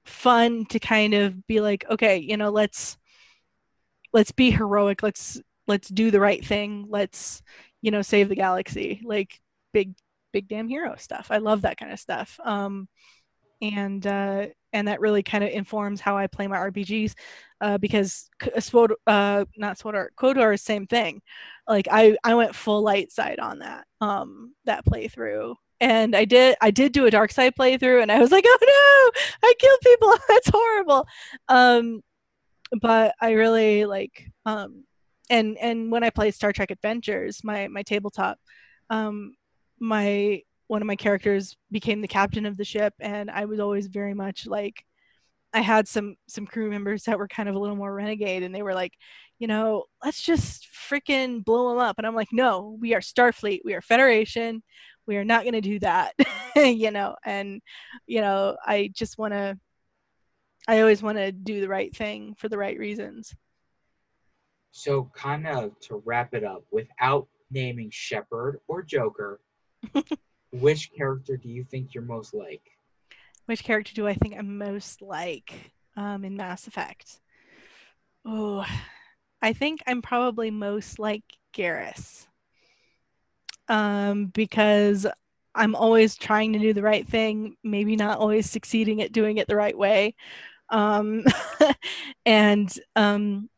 [0.05, 2.97] fun to kind of be like, okay, you know, let's
[4.13, 5.03] let's be heroic.
[5.03, 6.85] Let's let's do the right thing.
[6.89, 7.41] Let's
[7.81, 9.01] you know save the galaxy.
[9.03, 9.39] Like
[9.71, 9.93] big
[10.33, 11.27] big damn hero stuff.
[11.29, 12.39] I love that kind of stuff.
[12.43, 12.87] Um,
[13.62, 17.13] and uh, and that really kind of informs how I play my RPGs
[17.62, 21.22] uh, because Sword, uh, not SWTOR, KOTOR is the same thing.
[21.67, 26.56] Like I, I went full light side on that um, that playthrough, and I did
[26.62, 29.80] I did do a dark side playthrough, and I was like, oh no, I killed
[29.84, 30.13] people.
[30.30, 31.08] That's horrible.
[31.48, 32.02] Um,
[32.82, 34.84] but I really like um,
[35.30, 38.39] and and when I played Star Trek Adventures, my my tabletop,
[38.89, 39.36] um,
[39.80, 43.88] my one of my characters became the captain of the ship and i was always
[43.88, 44.86] very much like
[45.53, 48.53] i had some some crew members that were kind of a little more renegade and
[48.53, 48.93] they were like
[49.39, 51.97] you know let's just freaking blow them up.
[51.97, 53.62] And i'm like no we are starfleet.
[53.65, 54.62] We are federation.
[55.08, 56.13] We are not going to do that.
[56.55, 57.62] You know and
[58.05, 59.58] you know i just want to
[60.67, 63.34] i always want to do the right thing for the right reasons.
[64.71, 69.39] So kind of to wrap it up without naming shepard or joker
[70.51, 72.62] which character do you think you're most like?
[73.45, 77.19] Which character do I think I'm most like um, in Mass Effect?
[78.25, 78.65] Oh,
[79.41, 82.27] I think I'm probably most like Garrus.
[83.67, 85.05] Um, because
[85.55, 89.47] I'm always trying to do the right thing, maybe not always succeeding at doing it
[89.47, 90.15] the right way.
[90.69, 91.23] Um,
[92.25, 93.49] and um,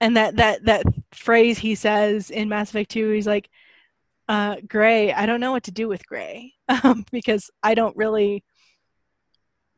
[0.00, 3.48] and that that that phrase he says in Mass Effect 2, he's like,
[4.28, 8.44] uh, gray, I don't know what to do with gray um, because I don't really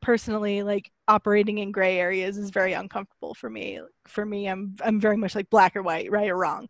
[0.02, 3.80] personally like operating in gray areas is very uncomfortable for me.
[4.06, 6.68] For me, I'm I'm very much like black or white, right or wrong.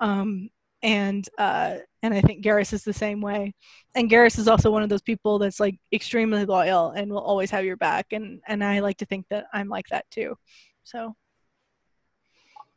[0.00, 0.50] Um,
[0.82, 3.54] and uh, and I think Garrus is the same way.
[3.96, 7.50] And Garrus is also one of those people that's like extremely loyal and will always
[7.50, 8.12] have your back.
[8.12, 10.36] And and I like to think that I'm like that too.
[10.84, 11.16] So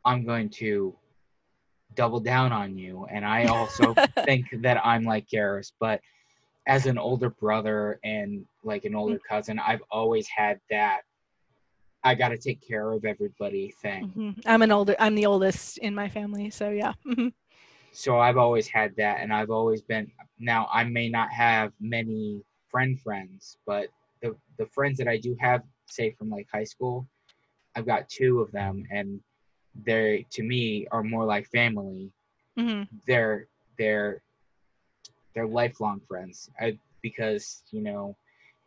[0.04, 0.96] I'm going to
[1.94, 6.00] double down on you, and I also think that I'm like Garrus, but
[6.66, 11.00] as an older brother and like an older cousin, I've always had that
[12.02, 14.06] I got to take care of everybody thing.
[14.06, 14.96] hmm I'm an older.
[14.98, 16.94] I'm the oldest in my family, so yeah.
[17.04, 17.28] hmm
[17.92, 20.10] So I've always had that, and I've always been.
[20.38, 23.88] Now I may not have many friend friends, but
[24.22, 27.06] the the friends that I do have, say from like high school,
[27.76, 29.20] I've got two of them, and
[29.84, 32.10] they to me are more like family.
[32.56, 33.46] hmm They're
[33.78, 34.22] they're
[35.34, 36.50] they're lifelong friends.
[36.60, 38.16] I because you know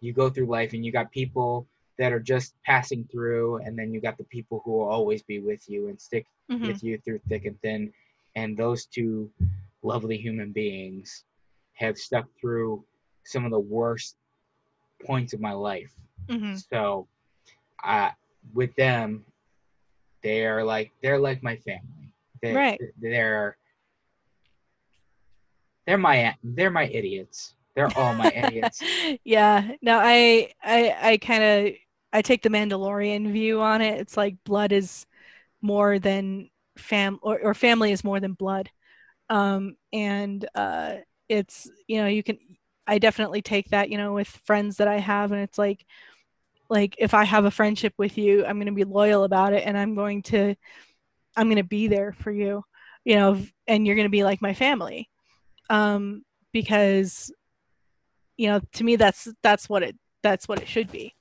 [0.02, 3.94] you go through life and you got people that are just passing through, and then
[3.94, 6.98] you got the people who will always be with you and stick hmm with you
[7.00, 7.92] through thick and thin.
[8.36, 9.30] And those two
[9.84, 11.24] lovely human beings
[11.74, 12.84] have stuck through
[13.26, 14.16] some of the worst
[15.06, 15.94] points of my life.
[16.30, 17.08] hmm So,
[17.84, 18.12] I,
[18.54, 19.26] with them,
[20.24, 22.12] they are like they're like my family.
[22.42, 22.82] They, Right.
[23.00, 23.58] They're
[25.86, 27.56] they're my they're my idiots.
[27.76, 28.82] They're all my idiots.
[29.24, 29.72] yeah.
[29.82, 31.74] No, I I I kind of
[32.14, 34.00] I take the Mandalorian view on it.
[34.00, 35.06] It's like blood is
[35.62, 38.70] more than fam or, or family is more than blood.
[39.30, 40.98] Um and uh
[41.30, 42.38] it's you know you can
[42.86, 45.86] I definitely take that, you know, with friends that I have and it's like
[46.70, 49.64] like if I have a friendship with you, I'm going to be loyal about it
[49.66, 50.56] and I'm going to
[51.36, 52.64] I'm going to be there for you,
[53.04, 55.10] you know, and you're going to be like my family.
[55.70, 57.32] Um because
[58.38, 61.14] you know, to me that's that's what it that's what it should be.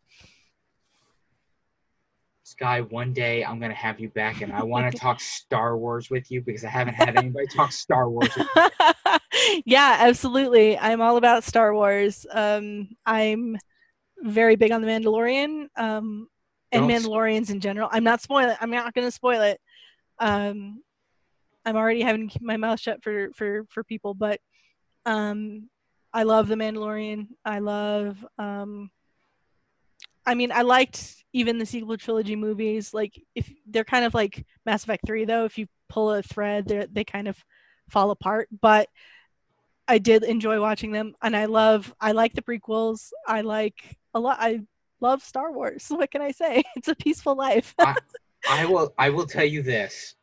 [2.45, 6.11] Sky, one day I'm gonna have you back, and I want to talk Star Wars
[6.11, 8.31] with you because I haven't had anybody talk Star Wars.
[8.37, 8.49] With
[9.65, 10.79] yeah, absolutely.
[10.79, 12.27] I'm all about Star Wars.
[12.31, 13.57] Um, I'm
[14.23, 16.29] very big on the Mandalorian um,
[16.71, 17.89] and Don't Mandalorians in general.
[17.93, 18.57] I'm not spoiling.
[18.61, 19.61] I'm not going to spoil it.
[20.19, 20.83] Um,
[21.65, 24.41] I'm already having to keep my mouth shut for for for people, but
[25.07, 25.69] um,
[26.13, 27.29] I love the Mandalorian.
[27.45, 28.25] I love.
[28.39, 28.91] Um,
[30.25, 32.95] I mean, I liked even the sequel trilogy movies.
[32.95, 36.67] Like, if they're kind of like Mass Effect Three, though, if you pull a thread,
[36.67, 37.37] they they kind of
[37.91, 38.49] fall apart.
[38.61, 38.89] But
[39.89, 41.95] I did enjoy watching them, and I love.
[42.01, 43.11] I like the prequels.
[43.27, 44.39] I like a lot.
[44.41, 44.61] I
[45.01, 45.87] love Star Wars.
[45.91, 46.63] What can I say?
[46.77, 47.75] It's a peaceful life.
[48.49, 48.93] I will.
[48.99, 50.15] I will tell you this.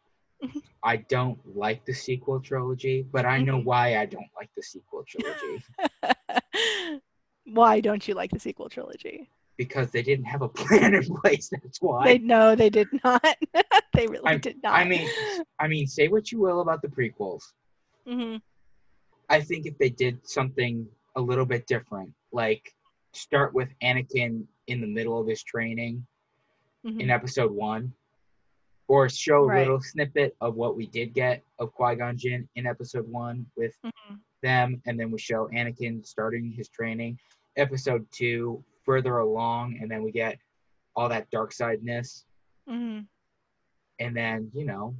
[0.84, 3.65] I don't like the sequel trilogy, but I know Mhm.
[3.65, 5.62] why I don't like the sequel trilogy
[7.45, 9.30] Why don't you like the sequel trilogy?
[9.58, 11.49] because they didn't have a plan in place.
[11.49, 12.06] That's why.
[12.06, 13.21] They no, they did not.
[13.93, 14.73] they really I- did not.
[14.73, 15.10] I mean,
[15.60, 17.43] I mean, say what you will about the prequels.
[18.08, 18.38] hmm
[19.30, 22.73] I think if they did something a little bit different, like
[23.13, 26.06] start with Anakin in the middle of his training
[26.86, 27.93] hmm in episode one,
[28.88, 29.60] or show a Right.
[29.60, 33.76] little snippet of what we did get of Qui Gon Jinn in episode one with
[33.86, 34.19] Mhm.
[34.41, 37.19] them, and then we show Anakin starting his training.
[37.58, 40.39] Episode two, further along, and then we get
[40.95, 42.26] all that dark sideness,
[42.67, 43.02] hmm
[44.00, 44.95] and then you know,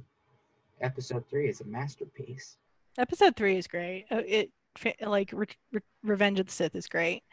[0.82, 2.58] episode three is a masterpiece.
[2.98, 4.06] Episode three is great.
[4.10, 4.52] Uh, It
[5.00, 7.24] like Re- Re- Revenge of the Sith is great,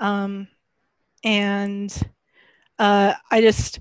[0.00, 0.48] um,
[1.22, 1.96] and
[2.78, 3.80] uh, I just,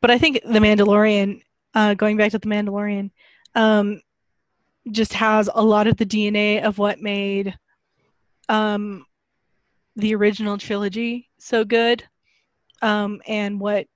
[0.00, 1.42] but I think the Mandalorian,
[1.74, 3.10] uh, going back to the Mandalorian,
[3.54, 4.00] um,
[4.90, 7.56] just has a lot of the DNA of what made
[8.48, 9.06] um,
[9.96, 12.04] the original trilogy so good,
[12.82, 13.86] um, and what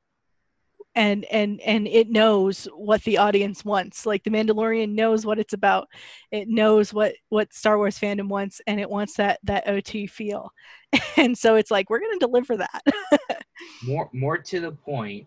[0.94, 4.06] and and and it knows what the audience wants.
[4.06, 5.88] Like the mandalorian knows what it's about.
[6.32, 10.50] It knows what what star wars fandom wants and it wants that that ot feel.
[11.18, 12.82] And so it's like we're going to deliver that.
[13.84, 15.26] More more to the point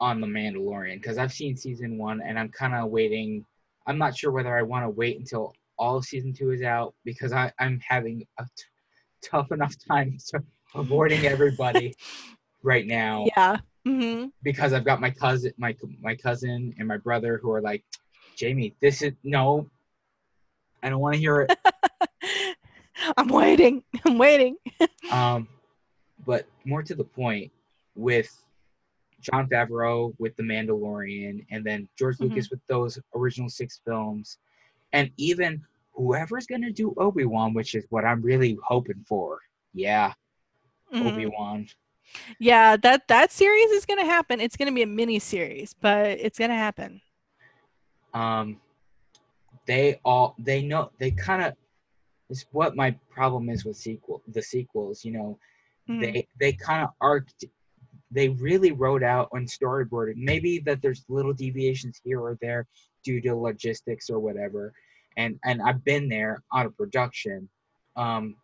[0.00, 3.44] on the Mandalorian because I've seen season one and I'm kind of waiting.
[3.86, 7.32] I'm not sure whether I want to wait until all season two is out because
[7.32, 8.64] I, I'm having a t-
[9.22, 10.18] tough enough time
[10.74, 11.94] avoiding everybody
[12.62, 13.26] right now.
[13.36, 17.60] Yeah hmm because I've got my cousin, my my cousin and my brother who are
[17.62, 17.82] like,
[18.36, 19.68] Jamie, this is no,
[20.82, 21.56] I don't want to hear it.
[23.16, 24.56] i'm waiting i'm waiting
[25.10, 25.48] Um,
[26.24, 27.50] but more to the point,
[27.96, 28.30] with
[29.20, 32.20] Jon Favreau with The Mandalorian, and then George Mhm.
[32.30, 34.38] Lucas with those original six films,
[34.92, 35.62] and even
[35.92, 39.40] whoever's gonna do Obi Wan, which is what I'm really hoping for.
[39.74, 40.12] Yeah,
[40.92, 41.06] Mhm.
[41.06, 41.66] Obi Wan.
[42.38, 45.74] Yeah that that series is going to happen it's going to be a mini series
[45.80, 47.00] but it's going to happen
[48.12, 48.60] Um,
[49.66, 51.54] they all they know they kind of
[52.30, 55.38] it's what my problem is with sequel the sequels you know
[55.88, 56.00] Mhm.
[56.00, 57.44] they they kind of arced
[58.10, 60.14] they really wrote out and storyboarded.
[60.16, 62.66] maybe that there's little deviations here or there
[63.04, 64.72] due to logistics or whatever
[65.16, 67.48] and and i've been there on a production
[67.96, 68.34] um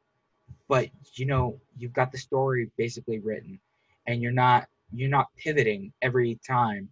[0.69, 3.59] but you know you've got the story basically written
[4.07, 6.89] and you're not you're not pivoting every time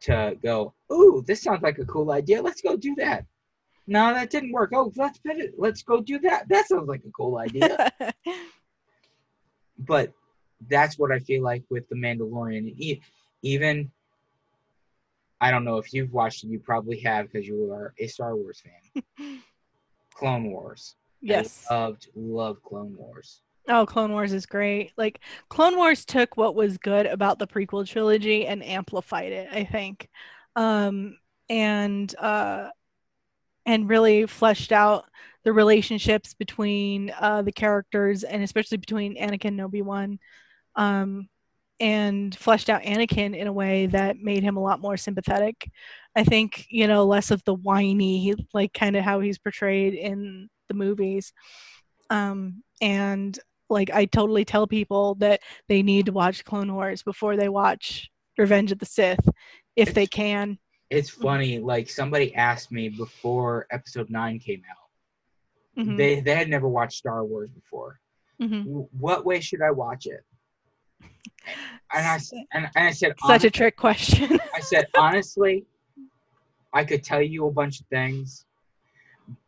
[0.00, 3.24] to go ooh this sounds like a cool idea let's go do that
[3.86, 7.10] no that didn't work oh let's pivot let's go do that that sounds like a
[7.10, 7.92] cool idea
[9.78, 10.12] but
[10.68, 12.98] that's what I feel like with the Mandalorian.
[13.42, 13.90] Even
[15.40, 18.36] I don't know if you've watched it, you probably have because you are a Star
[18.36, 19.02] Wars fan.
[20.14, 20.96] Clone Wars.
[21.24, 21.64] Yes.
[21.70, 23.40] I loved loved Clone Wars.
[23.68, 24.92] Oh, Clone Wars is great.
[24.96, 29.64] Like Clone Wars took what was good about the prequel trilogy and amplified it, I
[29.64, 30.08] think.
[30.54, 31.16] Um
[31.48, 32.68] and uh
[33.66, 35.06] and really fleshed out
[35.44, 40.18] the relationships between uh the characters and especially between Anakin and Obi-Wan.
[40.76, 41.28] Um
[41.80, 45.70] and fleshed out Anakin in a way that made him a lot more sympathetic.
[46.14, 50.48] I think, you know, less of the whiny, like kind of how he's portrayed in
[50.78, 51.32] the movies.
[52.10, 53.38] Um and
[53.70, 58.10] like I totally tell people that they need to watch Clone Wars before they watch
[58.36, 59.26] Revenge of the Sith
[59.76, 60.58] if they can.
[60.90, 65.84] It's funny, like somebody asked me before episode nine came out.
[65.84, 68.00] Mhm, They they had never watched Star Wars before.
[68.40, 68.86] mhm.
[68.98, 70.24] What way should I watch it?
[71.92, 72.18] And I
[72.52, 74.38] and, and I said Such a trick question.
[74.54, 75.64] I said, honestly,
[76.72, 78.44] I could tell you a bunch of things,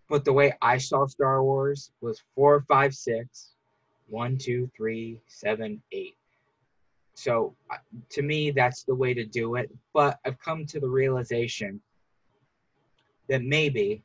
[0.08, 3.50] but the way I saw Star Wars was four, five, six,
[4.08, 6.16] one, two, three, seven, eight.
[7.14, 7.76] So uh,
[8.10, 9.70] to me, that's the way to do it.
[9.92, 11.80] But I've come to the realization
[13.28, 14.02] that maybe,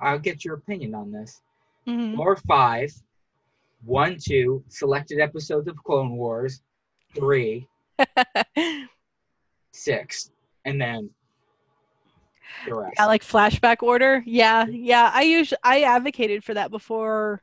[0.00, 1.42] I'll get your opinion on this.
[1.86, 2.16] Mhm.
[2.16, 2.92] Four, five,
[3.84, 6.62] one, two, selected episodes of Clone Wars,
[7.14, 7.66] three,
[9.72, 10.30] six,
[10.64, 11.10] and then
[12.66, 14.22] yeah, like flashback order.
[14.26, 15.10] Yeah, yeah.
[15.12, 17.42] I usually I advocated for that before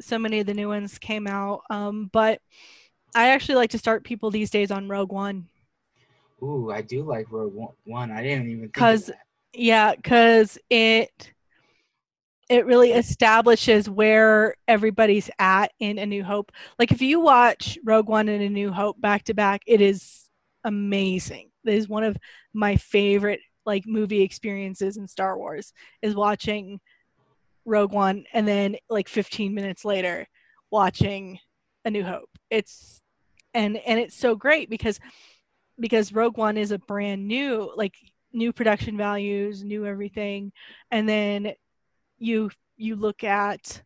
[0.00, 1.62] so many of the new ones came out.
[1.70, 2.40] Um, but
[3.14, 5.46] I actually like to start people these days on Rogue One.
[6.42, 7.54] Ooh, I do like Rogue
[7.84, 8.10] One-.
[8.10, 9.18] I didn't even think of 'Cause- that.
[9.56, 11.30] Yeah, because it
[12.50, 16.52] it really establishes where everybody's at in A New Hope.
[16.78, 20.28] Like if you watch Rogue One and A New Hope back to back, it is
[20.64, 21.50] amazing.
[21.64, 22.16] It is one of
[22.52, 26.80] my favorite like movie experiences in Star Wars is watching
[27.64, 30.26] Rogue One and then like 15 minutes later
[30.70, 31.38] watching
[31.84, 32.30] A New Hope.
[32.50, 33.02] It's
[33.52, 35.00] and and it's so great because
[35.78, 37.94] because Rogue One is a brand new like
[38.32, 40.52] new production values, new everything,
[40.90, 41.52] and then
[42.18, 43.82] you you look at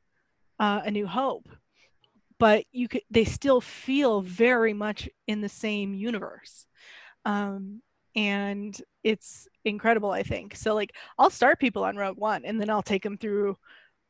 [0.58, 1.48] uh, A New Hope,
[2.38, 6.66] but you could they still feel very much in the same universe,
[7.24, 7.82] um,
[8.16, 10.10] and it's incredible.
[10.10, 10.74] I think so.
[10.74, 13.56] Like I'll start people on Rogue One, and then I'll take them through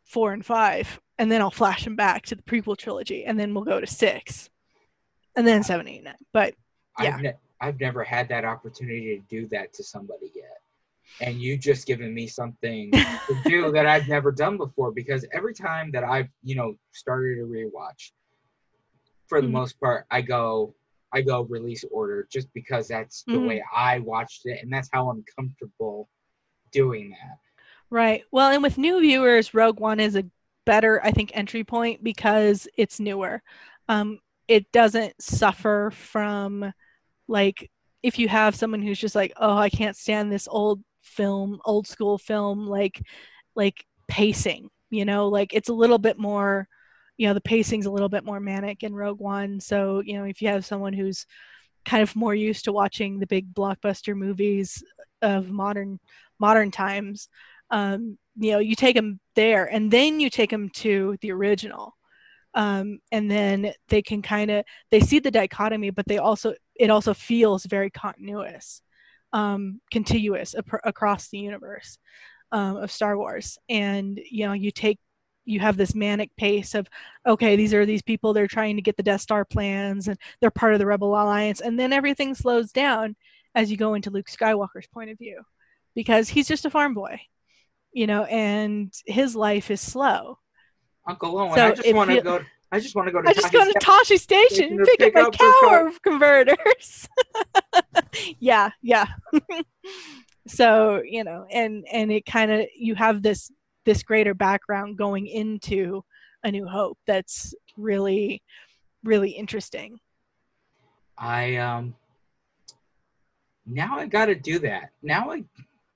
[0.04, 3.54] four and five, and then I'll flash them back to the prequel trilogy, and then
[3.54, 4.48] we'll go to six,
[5.36, 6.14] and then seven, eight, nine.
[6.32, 6.54] But
[7.00, 7.14] yeah.
[7.14, 10.58] I've, ne- I've never had that opportunity to do that to somebody yet.
[11.20, 15.52] And you just given me something to do that I've never done before because every
[15.52, 18.12] time that I've, you know, started a rewatch,
[19.26, 19.52] for the Mhm.
[19.52, 20.74] most part, I go
[21.12, 23.46] I go release order just because that's the Mhm.
[23.46, 26.08] way I watched it and that's how I'm comfortable
[26.72, 27.38] doing that.
[27.90, 28.22] Right.
[28.30, 30.24] Well, and with new viewers, Rogue One is a
[30.66, 33.42] better, I think, entry point because it's newer.
[33.88, 36.72] Um, it doesn't suffer from
[37.28, 37.70] like
[38.02, 41.86] if you have someone who's just like, oh, I can't stand this old film, old
[41.88, 43.02] school film, like
[43.56, 46.68] like pacing, you know, like it's a little bit more,
[47.18, 49.60] you know, the pacing's a little bit more manic in Rogue One.
[49.60, 51.26] So, you know, if you have someone who's
[51.84, 54.82] kind of more used to watching the big blockbuster movies
[55.20, 55.98] of modern
[56.38, 57.28] modern times,
[57.70, 61.96] um, you know, you take them there and then you take them to the original.
[62.54, 66.88] Um, and then they can kind of they see the dichotomy, but they also it
[66.88, 68.80] also feels very continuous,
[69.32, 71.98] um, contiguous ap- across the universe
[72.52, 73.58] um, of Star Wars.
[73.68, 74.98] And you know, you take
[75.48, 76.88] you have this manic pace of
[77.26, 80.50] okay, these are these people they're trying to get the Death Star plans and they're
[80.50, 83.16] part of the Rebel Alliance, and then everything slows down
[83.54, 85.40] as you go into Luke Skywalker's point of view
[85.94, 87.20] because he's just a farm boy,
[87.92, 90.38] you know, and his life is slow.
[91.06, 92.40] Uncle Owen, So I just want to you- go
[92.70, 95.16] I just want to go to I just go to Tosche Station and pick, pick
[95.16, 95.90] up my car.
[96.02, 97.08] converters.
[98.38, 99.06] yeah, yeah.
[100.46, 103.50] so you know and and it kind of you have this
[103.88, 106.04] this greater background going into
[106.44, 108.42] a new hope that's really
[109.02, 109.98] really interesting.
[111.16, 111.94] I um
[113.66, 114.90] now I got to do that.
[115.02, 115.44] Now I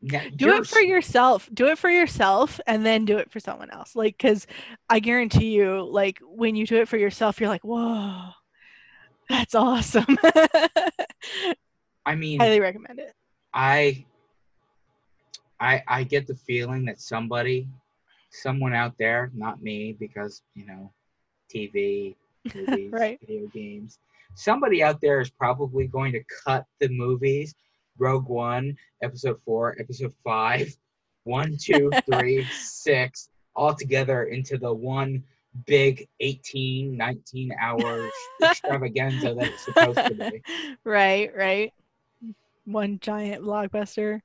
[0.00, 1.48] now do it for yourself.
[1.52, 3.94] Do it for yourself and then do it for someone else.
[3.94, 4.46] Like because
[4.88, 8.30] i guarantee you like when you do it for yourself you're like whoa
[9.28, 10.18] that's awesome.
[12.04, 13.14] I mean, highly recommend it.
[13.54, 14.04] I
[15.60, 17.68] I I get the feeling that somebody
[18.32, 20.92] someone out there, not me because, you know,
[21.52, 22.16] TV,
[22.54, 23.18] movies, Right.
[23.20, 23.98] video games.
[24.34, 27.54] Somebody out there is probably going to cut the movies
[27.98, 30.76] Rogue One, Episode 4, Episode 5,
[31.24, 35.22] 1, 2, 3, 6, all together into the one
[35.66, 38.08] big 18, 19 hour
[38.42, 40.42] extravaganza that it's supposed to be.
[40.84, 41.72] right right
[42.64, 44.22] one giant blockbuster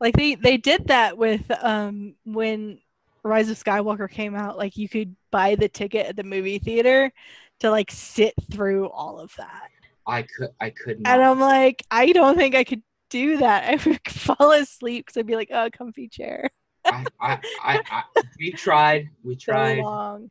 [0.00, 2.78] like they they did that with um when
[3.26, 7.12] rise of skywalker came out like you could buy the ticket at the movie theater
[7.60, 9.68] to like sit through all of that
[10.06, 11.12] I could I could not.
[11.14, 15.18] and i'm like i don't think i could do that i would fall asleep because
[15.18, 16.50] i'd be like oh comfy chair
[16.84, 18.02] I, I, I, I,
[18.38, 19.08] we tried.
[19.24, 19.82] We so tried.
[19.82, 20.30] long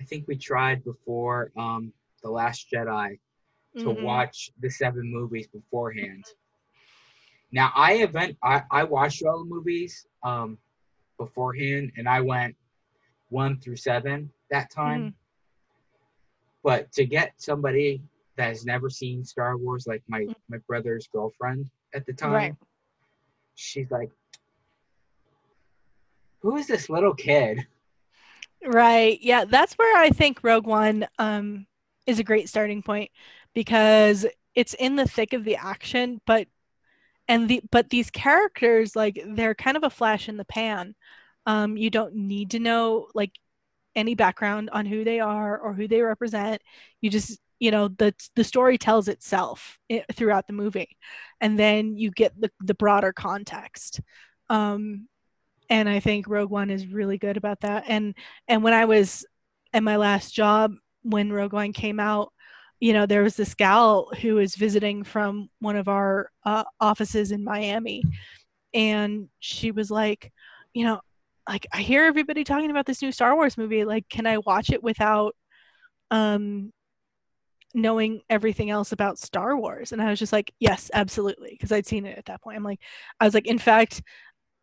[0.00, 3.18] I think we tried before um, the Last Jedi
[3.78, 4.02] to Mhm.
[4.02, 6.24] watch the seven movies beforehand.
[7.52, 10.58] Now I event I, I watched all the movies um,
[11.18, 12.56] beforehand, and I went
[13.28, 15.06] one through seven that time.
[15.06, 15.14] Mhm.
[16.62, 18.02] But to get somebody
[18.36, 20.34] that has never seen Star Wars, like my Mm.
[20.48, 22.54] my brother's girlfriend at the time, Right.
[23.54, 24.10] she's like,
[26.40, 27.66] "Who is this little kid?"
[28.64, 29.20] Right.
[29.20, 31.66] Yeah, that's where I think Rogue One um
[32.06, 33.10] is a great starting point
[33.54, 36.48] because it's in the thick of the action, but
[37.28, 40.94] and the but these characters like they're kind of a flash in the pan.
[41.46, 43.32] Um you don't need to know like
[43.94, 46.62] any background on who they are or who they represent.
[47.00, 49.78] You just you know the the story tells itself
[50.12, 50.96] throughout the movie
[51.40, 54.00] and then you get the the broader context.
[54.48, 55.08] Um
[55.68, 57.84] and I think Rogue One is really good about that.
[57.88, 58.14] And
[58.48, 59.26] and when I was
[59.72, 62.32] at my last job when Rogue One came out,
[62.80, 67.32] you know, there was this gal who was visiting from one of our uh, offices
[67.32, 68.02] in Miami,
[68.74, 70.32] and she was like,
[70.74, 71.00] you know,
[71.48, 73.84] like I hear everybody talking about this new Star Wars movie.
[73.84, 75.34] Like, can I watch it without
[76.10, 76.72] um
[77.74, 79.92] knowing everything else about Star Wars?
[79.92, 82.56] And I was just like, yes, absolutely, because I'd seen it at that point.
[82.56, 82.80] I'm like,
[83.20, 84.02] I was like, in fact,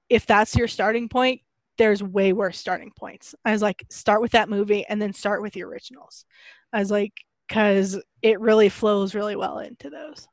[0.10, 1.42] if that's your starting point,
[1.78, 3.34] there's way worse starting points.
[3.46, 6.26] I was like, start with that movie and then start with the originals.
[6.72, 7.14] I was like,
[7.54, 10.28] because it really flows really well into those.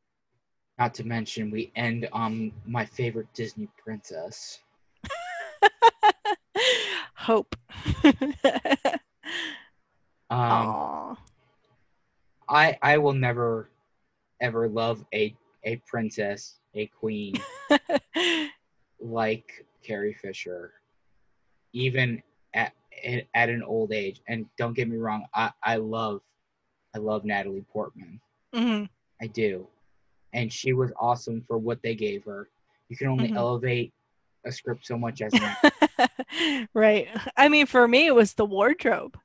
[0.78, 4.60] Not to mention, we end on my favorite Disney princess.
[7.14, 7.54] Hope.
[10.32, 11.16] Um, Aw.
[12.48, 13.68] I I will never
[14.40, 17.34] ever love a a princess, a queen
[19.00, 20.74] like Carrie Fisher,
[21.72, 22.22] even
[22.54, 24.20] at at at an old age.
[24.28, 26.20] And don't get me wrong, I I love
[26.94, 28.20] I love Natalie Portman.
[28.54, 28.88] Mhm.
[29.22, 29.66] I do,
[30.32, 32.48] and she was awesome for what they gave her.
[32.88, 33.36] You can only Mhm.
[33.36, 33.92] elevate
[34.44, 35.32] a script so much as
[36.74, 37.08] right.
[37.36, 39.18] I mean, for me, it was the wardrobe.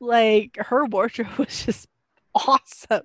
[0.00, 1.88] Like her wardrobe was just
[2.34, 3.02] awesome.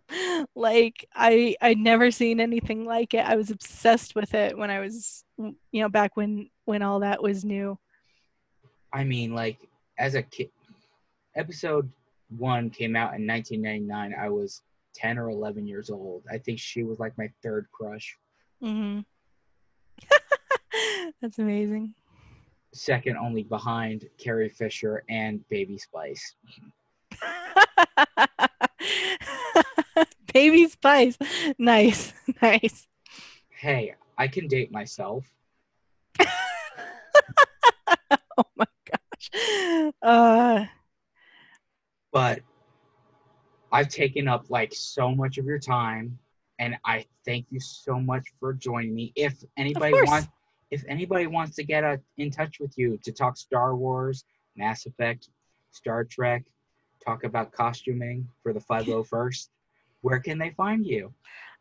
[0.55, 3.25] Like I I'd never seen anything like it.
[3.25, 7.21] I was obsessed with it when I was, you know, back when when all that
[7.23, 7.77] was new.
[8.93, 9.57] I mean, like
[9.97, 10.49] as a kid,
[11.35, 11.89] episode
[12.37, 14.15] one came out in 1999.
[14.19, 14.61] I was
[14.95, 16.23] 10 or 11 years old.
[16.31, 18.17] I think she was like my third crush.
[18.63, 18.99] Mm-hmm.
[21.21, 21.93] That's amazing.
[22.73, 26.35] second only behind Carrie Fisher and Baby Spice.
[30.33, 31.17] Baby Spice.
[31.57, 32.13] Nice.
[32.41, 32.87] Nice.
[33.49, 35.23] Hey, I can date myself.
[36.19, 36.25] oh
[38.55, 39.91] my gosh.
[40.01, 40.65] Uh
[42.13, 42.39] but
[43.71, 46.17] I've taken up like so much of your time,
[46.59, 49.11] and I thank you so much for joining me.
[49.15, 50.27] If anybody wants,
[50.69, 54.23] if anybody wants to get uh in touch with you to talk Star Wars,
[54.55, 55.29] Mass Effect,
[55.71, 56.43] Star Trek,
[57.03, 59.49] talk about costuming for the 501st,
[60.01, 61.11] where can they find you?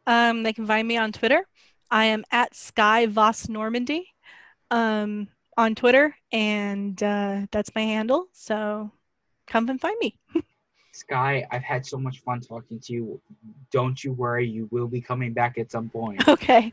[0.07, 1.47] Um, they can find me on Twitter.
[1.91, 4.07] I am at Sky Voss Normandy
[4.71, 8.27] um, on Twitter, and uh, that's my handle.
[8.33, 8.91] So
[9.47, 10.17] come and find me.
[10.93, 13.21] Sky, I've had so much fun talking to you.
[13.71, 16.23] Don't you worry, you will be coming back at some point.
[16.29, 16.73] Okay.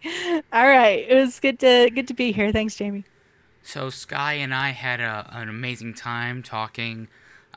[0.51, 1.05] All right.
[1.07, 2.51] It was good to good to be here.
[2.51, 3.05] Thanks, Jamie.
[3.61, 7.07] So Sky and I had a, an amazing time talking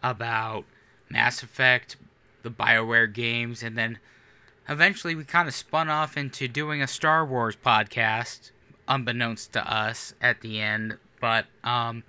[0.02, 0.64] about
[1.08, 1.96] Mass Effect,
[2.42, 3.98] the BioWare games, and then
[4.68, 8.50] eventually we kind of spun off into doing a Star Wars podcast,
[8.88, 10.98] unbeknownst to us at the end.
[11.20, 12.02] But um,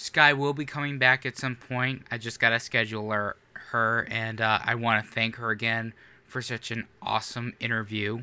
[0.00, 2.02] Sky will be coming back at some point.
[2.10, 5.92] I just gotta schedule her, her and uh, I want to thank her again
[6.26, 8.22] for such an awesome interview.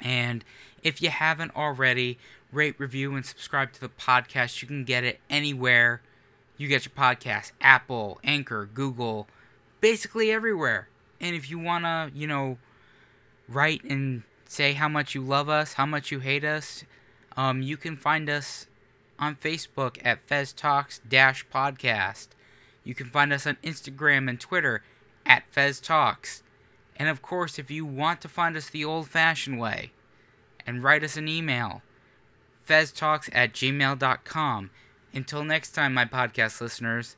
[0.00, 0.44] And
[0.82, 2.18] if you haven't already,
[2.50, 4.62] rate, review, and subscribe to the podcast.
[4.62, 6.02] You can get it anywhere
[6.56, 9.28] you get your podcast Apple, Anchor, Google,
[9.80, 10.88] basically everywhere.
[11.20, 12.58] And if you want to, you know,
[13.48, 16.84] write and say how much you love us, how much you hate us,
[17.36, 18.66] um, you can find us
[19.18, 22.28] on Facebook at Fez Talks Podcast.
[22.84, 24.82] You can find us on Instagram and Twitter
[25.24, 26.42] at Fez Talks.
[26.96, 29.92] And of course, if you want to find us the old fashioned way
[30.66, 31.82] and write us an email,
[32.68, 34.70] feztalks at gmail.com.
[35.12, 37.16] Until next time, my podcast listeners.